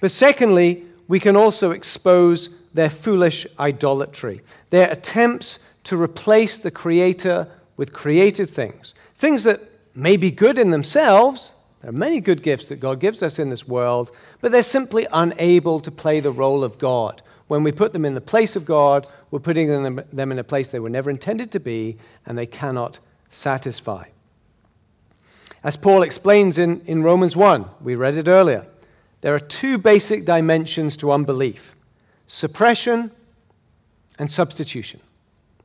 But 0.00 0.10
secondly, 0.10 0.84
we 1.08 1.18
can 1.20 1.36
also 1.36 1.72
expose 1.72 2.48
their 2.72 2.90
foolish 2.90 3.46
idolatry, 3.58 4.40
their 4.70 4.90
attempts 4.90 5.58
to 5.84 6.00
replace 6.00 6.58
the 6.58 6.70
Creator 6.70 7.48
with 7.76 7.92
created 7.92 8.48
things, 8.48 8.94
things 9.16 9.44
that 9.44 9.60
may 9.94 10.16
be 10.16 10.30
good 10.30 10.58
in 10.58 10.70
themselves. 10.70 11.54
There 11.80 11.90
are 11.90 11.92
many 11.92 12.20
good 12.20 12.42
gifts 12.42 12.68
that 12.68 12.76
God 12.76 13.00
gives 13.00 13.22
us 13.22 13.38
in 13.38 13.50
this 13.50 13.66
world, 13.66 14.12
but 14.40 14.52
they're 14.52 14.62
simply 14.62 15.06
unable 15.12 15.80
to 15.80 15.90
play 15.90 16.20
the 16.20 16.32
role 16.32 16.64
of 16.64 16.78
God 16.78 17.22
when 17.52 17.62
we 17.62 17.70
put 17.70 17.92
them 17.92 18.06
in 18.06 18.14
the 18.14 18.20
place 18.22 18.56
of 18.56 18.64
God, 18.64 19.06
we're 19.30 19.38
putting 19.38 19.68
them, 19.68 20.32
in 20.32 20.38
a 20.38 20.42
place 20.42 20.68
they 20.68 20.80
were 20.80 20.88
never 20.88 21.10
intended 21.10 21.52
to 21.52 21.60
be 21.60 21.98
and 22.24 22.38
they 22.38 22.46
cannot 22.46 22.98
satisfy. 23.28 24.06
As 25.62 25.76
Paul 25.76 26.02
explains 26.02 26.58
in, 26.58 26.80
in 26.86 27.02
Romans 27.02 27.36
1, 27.36 27.66
we 27.82 27.94
read 27.94 28.16
it 28.16 28.26
earlier, 28.26 28.66
there 29.20 29.34
are 29.34 29.38
two 29.38 29.76
basic 29.76 30.24
dimensions 30.24 30.96
to 30.96 31.12
unbelief 31.12 31.74
suppression 32.26 33.10
and 34.18 34.32
substitution. 34.32 35.00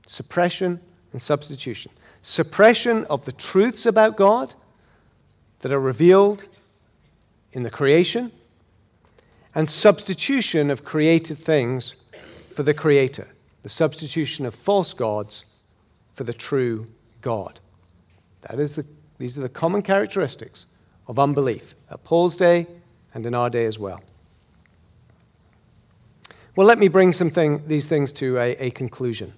Suppression 0.07 0.81
and 1.13 1.21
substitution. 1.21 1.89
Suppression 2.29 3.05
of 3.05 3.23
the 3.23 3.31
truths 3.31 3.85
about 3.85 4.17
God 4.17 4.53
that 5.59 5.71
are 5.71 5.79
revealed 5.79 6.45
in 7.53 7.63
the 7.63 7.69
creation, 7.69 8.33
and 9.55 9.69
substitution 9.69 10.69
of 10.69 10.83
created 10.83 11.37
things 11.37 11.95
for 12.53 12.63
the 12.63 12.73
Creator, 12.73 13.29
the 13.61 13.69
substitution 13.69 14.45
of 14.45 14.53
false 14.53 14.93
gods 14.93 15.45
for 16.15 16.25
the 16.25 16.33
true 16.33 16.85
God. 17.21 17.61
That 18.41 18.59
is 18.59 18.75
the, 18.75 18.85
these 19.19 19.37
are 19.37 19.41
the 19.41 19.47
common 19.47 19.81
characteristics 19.81 20.65
of 21.07 21.19
unbelief 21.19 21.75
at 21.89 22.03
Paul's 22.03 22.35
day 22.35 22.67
and 23.13 23.25
in 23.25 23.33
our 23.35 23.49
day 23.49 23.63
as 23.63 23.79
well. 23.79 24.01
Well, 26.57 26.67
let 26.67 26.77
me 26.77 26.89
bring 26.89 27.13
thing, 27.13 27.65
these 27.67 27.87
things 27.87 28.11
to 28.11 28.37
a, 28.37 28.51
a 28.57 28.71
conclusion. 28.71 29.33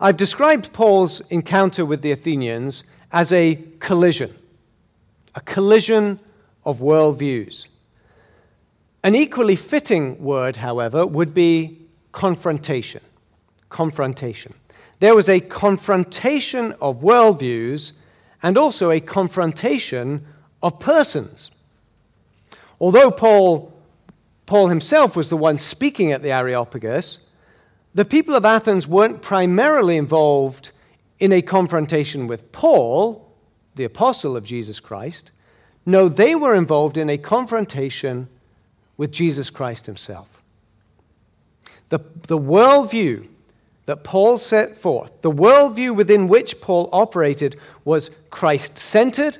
I've 0.00 0.16
described 0.16 0.72
Paul's 0.72 1.20
encounter 1.30 1.84
with 1.84 2.02
the 2.02 2.12
Athenians 2.12 2.84
as 3.12 3.32
a 3.32 3.56
collision, 3.80 4.34
a 5.34 5.40
collision 5.40 6.20
of 6.64 6.80
worldviews. 6.80 7.66
An 9.02 9.14
equally 9.14 9.56
fitting 9.56 10.22
word, 10.22 10.56
however, 10.56 11.06
would 11.06 11.32
be 11.32 11.78
confrontation. 12.12 13.00
Confrontation. 13.68 14.54
There 15.00 15.14
was 15.14 15.28
a 15.28 15.40
confrontation 15.40 16.72
of 16.80 17.02
worldviews 17.02 17.92
and 18.42 18.58
also 18.58 18.90
a 18.90 19.00
confrontation 19.00 20.26
of 20.62 20.80
persons. 20.80 21.50
Although 22.80 23.10
Paul, 23.10 23.72
Paul 24.46 24.68
himself 24.68 25.16
was 25.16 25.28
the 25.28 25.36
one 25.36 25.58
speaking 25.58 26.12
at 26.12 26.22
the 26.22 26.32
Areopagus, 26.32 27.20
the 27.96 28.04
people 28.04 28.34
of 28.34 28.44
Athens 28.44 28.86
weren't 28.86 29.22
primarily 29.22 29.96
involved 29.96 30.70
in 31.18 31.32
a 31.32 31.40
confrontation 31.40 32.26
with 32.26 32.52
Paul, 32.52 33.26
the 33.74 33.84
apostle 33.84 34.36
of 34.36 34.44
Jesus 34.44 34.80
Christ. 34.80 35.30
No, 35.86 36.10
they 36.10 36.34
were 36.34 36.54
involved 36.54 36.98
in 36.98 37.08
a 37.08 37.16
confrontation 37.16 38.28
with 38.98 39.10
Jesus 39.10 39.48
Christ 39.48 39.86
himself. 39.86 40.42
The, 41.88 42.00
the 42.26 42.38
worldview 42.38 43.28
that 43.86 44.04
Paul 44.04 44.36
set 44.36 44.76
forth, 44.76 45.22
the 45.22 45.30
worldview 45.30 45.96
within 45.96 46.28
which 46.28 46.60
Paul 46.60 46.90
operated, 46.92 47.56
was 47.86 48.10
Christ 48.28 48.76
centered, 48.76 49.38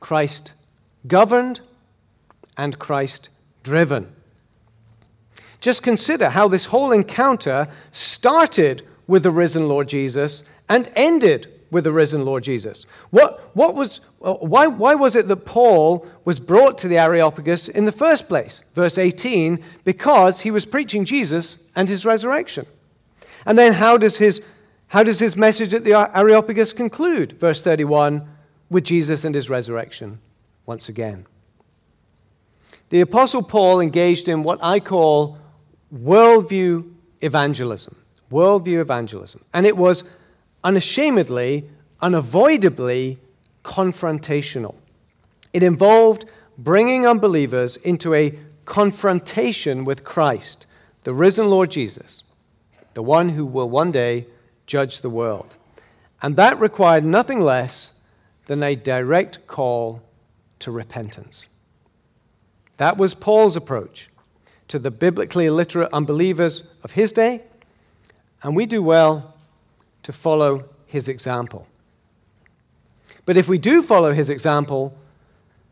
Christ 0.00 0.52
governed, 1.06 1.60
and 2.56 2.76
Christ 2.76 3.28
driven. 3.62 4.16
Just 5.60 5.82
consider 5.82 6.28
how 6.28 6.48
this 6.48 6.64
whole 6.64 6.92
encounter 6.92 7.68
started 7.92 8.86
with 9.06 9.22
the 9.22 9.30
risen 9.30 9.68
Lord 9.68 9.88
Jesus 9.88 10.42
and 10.68 10.90
ended 10.96 11.60
with 11.70 11.84
the 11.84 11.92
risen 11.92 12.24
Lord 12.24 12.42
Jesus. 12.42 12.86
What, 13.10 13.50
what 13.54 13.74
was, 13.74 14.00
uh, 14.22 14.34
why, 14.34 14.66
why 14.66 14.94
was 14.94 15.16
it 15.16 15.28
that 15.28 15.44
Paul 15.44 16.06
was 16.24 16.40
brought 16.40 16.78
to 16.78 16.88
the 16.88 16.98
Areopagus 16.98 17.68
in 17.68 17.84
the 17.84 17.92
first 17.92 18.28
place? 18.28 18.62
Verse 18.74 18.98
18, 18.98 19.62
because 19.84 20.40
he 20.40 20.50
was 20.50 20.64
preaching 20.64 21.04
Jesus 21.04 21.58
and 21.76 21.88
his 21.88 22.04
resurrection. 22.04 22.66
And 23.46 23.58
then 23.58 23.72
how 23.72 23.96
does 23.96 24.16
his, 24.16 24.40
how 24.88 25.02
does 25.02 25.18
his 25.18 25.36
message 25.36 25.74
at 25.74 25.84
the 25.84 25.94
Areopagus 26.16 26.72
conclude? 26.72 27.32
Verse 27.38 27.62
31, 27.62 28.28
with 28.70 28.84
Jesus 28.84 29.24
and 29.24 29.34
his 29.34 29.50
resurrection 29.50 30.18
once 30.66 30.88
again. 30.88 31.26
The 32.90 33.00
Apostle 33.00 33.42
Paul 33.42 33.80
engaged 33.80 34.28
in 34.28 34.42
what 34.42 34.58
I 34.62 34.80
call 34.80 35.38
worldview 35.94 36.92
evangelism. 37.20 37.96
Worldview 38.30 38.80
evangelism. 38.80 39.44
And 39.52 39.66
it 39.66 39.76
was 39.76 40.04
unashamedly, 40.62 41.68
unavoidably 42.00 43.18
confrontational. 43.64 44.74
It 45.52 45.62
involved 45.62 46.26
bringing 46.58 47.06
unbelievers 47.06 47.76
into 47.78 48.14
a 48.14 48.38
confrontation 48.64 49.84
with 49.84 50.04
Christ, 50.04 50.66
the 51.04 51.14
risen 51.14 51.48
Lord 51.48 51.70
Jesus, 51.70 52.22
the 52.94 53.02
one 53.02 53.30
who 53.30 53.44
will 53.44 53.68
one 53.68 53.90
day 53.90 54.26
judge 54.66 55.00
the 55.00 55.10
world. 55.10 55.56
And 56.22 56.36
that 56.36 56.60
required 56.60 57.04
nothing 57.04 57.40
less 57.40 57.92
than 58.46 58.62
a 58.62 58.76
direct 58.76 59.46
call 59.46 60.02
to 60.60 60.70
repentance. 60.70 61.46
That 62.76 62.96
was 62.96 63.14
Paul's 63.14 63.56
approach 63.56 64.09
to 64.70 64.78
the 64.78 64.90
biblically 64.90 65.46
illiterate 65.46 65.92
unbelievers 65.92 66.62
of 66.84 66.92
his 66.92 67.10
day, 67.10 67.42
and 68.44 68.54
we 68.54 68.66
do 68.66 68.80
well 68.80 69.34
to 70.04 70.12
follow 70.12 70.64
his 70.86 71.08
example. 71.08 71.66
But 73.26 73.36
if 73.36 73.48
we 73.48 73.58
do 73.58 73.82
follow 73.82 74.12
his 74.14 74.30
example, 74.30 74.96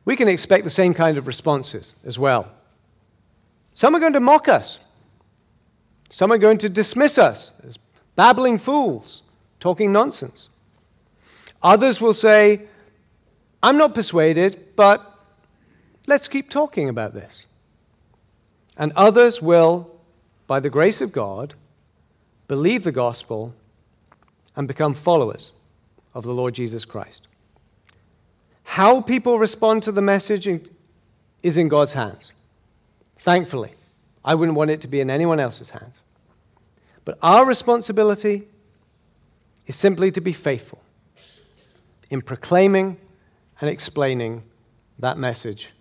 we 0.04 0.16
can 0.16 0.26
expect 0.26 0.64
the 0.64 0.70
same 0.70 0.94
kind 0.94 1.16
of 1.16 1.28
responses 1.28 1.94
as 2.04 2.18
well. 2.18 2.50
Some 3.72 3.94
are 3.94 4.00
going 4.00 4.14
to 4.14 4.20
mock 4.20 4.48
us, 4.48 4.80
some 6.10 6.32
are 6.32 6.38
going 6.38 6.58
to 6.58 6.68
dismiss 6.68 7.18
us 7.18 7.52
as 7.64 7.78
babbling 8.16 8.58
fools, 8.58 9.22
talking 9.60 9.92
nonsense. 9.92 10.48
Others 11.62 12.00
will 12.00 12.14
say, 12.14 12.62
I'm 13.62 13.78
not 13.78 13.94
persuaded, 13.94 14.74
but 14.74 15.20
let's 16.08 16.26
keep 16.26 16.50
talking 16.50 16.88
about 16.88 17.14
this. 17.14 17.46
And 18.78 18.92
others 18.94 19.42
will, 19.42 19.90
by 20.46 20.60
the 20.60 20.70
grace 20.70 21.00
of 21.00 21.12
God, 21.12 21.54
believe 22.46 22.84
the 22.84 22.92
gospel 22.92 23.52
and 24.56 24.66
become 24.68 24.94
followers 24.94 25.52
of 26.14 26.22
the 26.24 26.32
Lord 26.32 26.54
Jesus 26.54 26.84
Christ. 26.84 27.26
How 28.62 29.00
people 29.00 29.38
respond 29.38 29.82
to 29.82 29.92
the 29.92 30.00
message 30.00 30.48
is 31.42 31.58
in 31.58 31.68
God's 31.68 31.92
hands. 31.92 32.32
Thankfully, 33.16 33.72
I 34.24 34.34
wouldn't 34.34 34.56
want 34.56 34.70
it 34.70 34.80
to 34.82 34.88
be 34.88 35.00
in 35.00 35.10
anyone 35.10 35.40
else's 35.40 35.70
hands. 35.70 36.02
But 37.04 37.18
our 37.22 37.44
responsibility 37.44 38.46
is 39.66 39.74
simply 39.74 40.10
to 40.12 40.20
be 40.20 40.32
faithful 40.32 40.80
in 42.10 42.22
proclaiming 42.22 42.98
and 43.60 43.68
explaining 43.68 44.42
that 44.98 45.18
message 45.18 45.72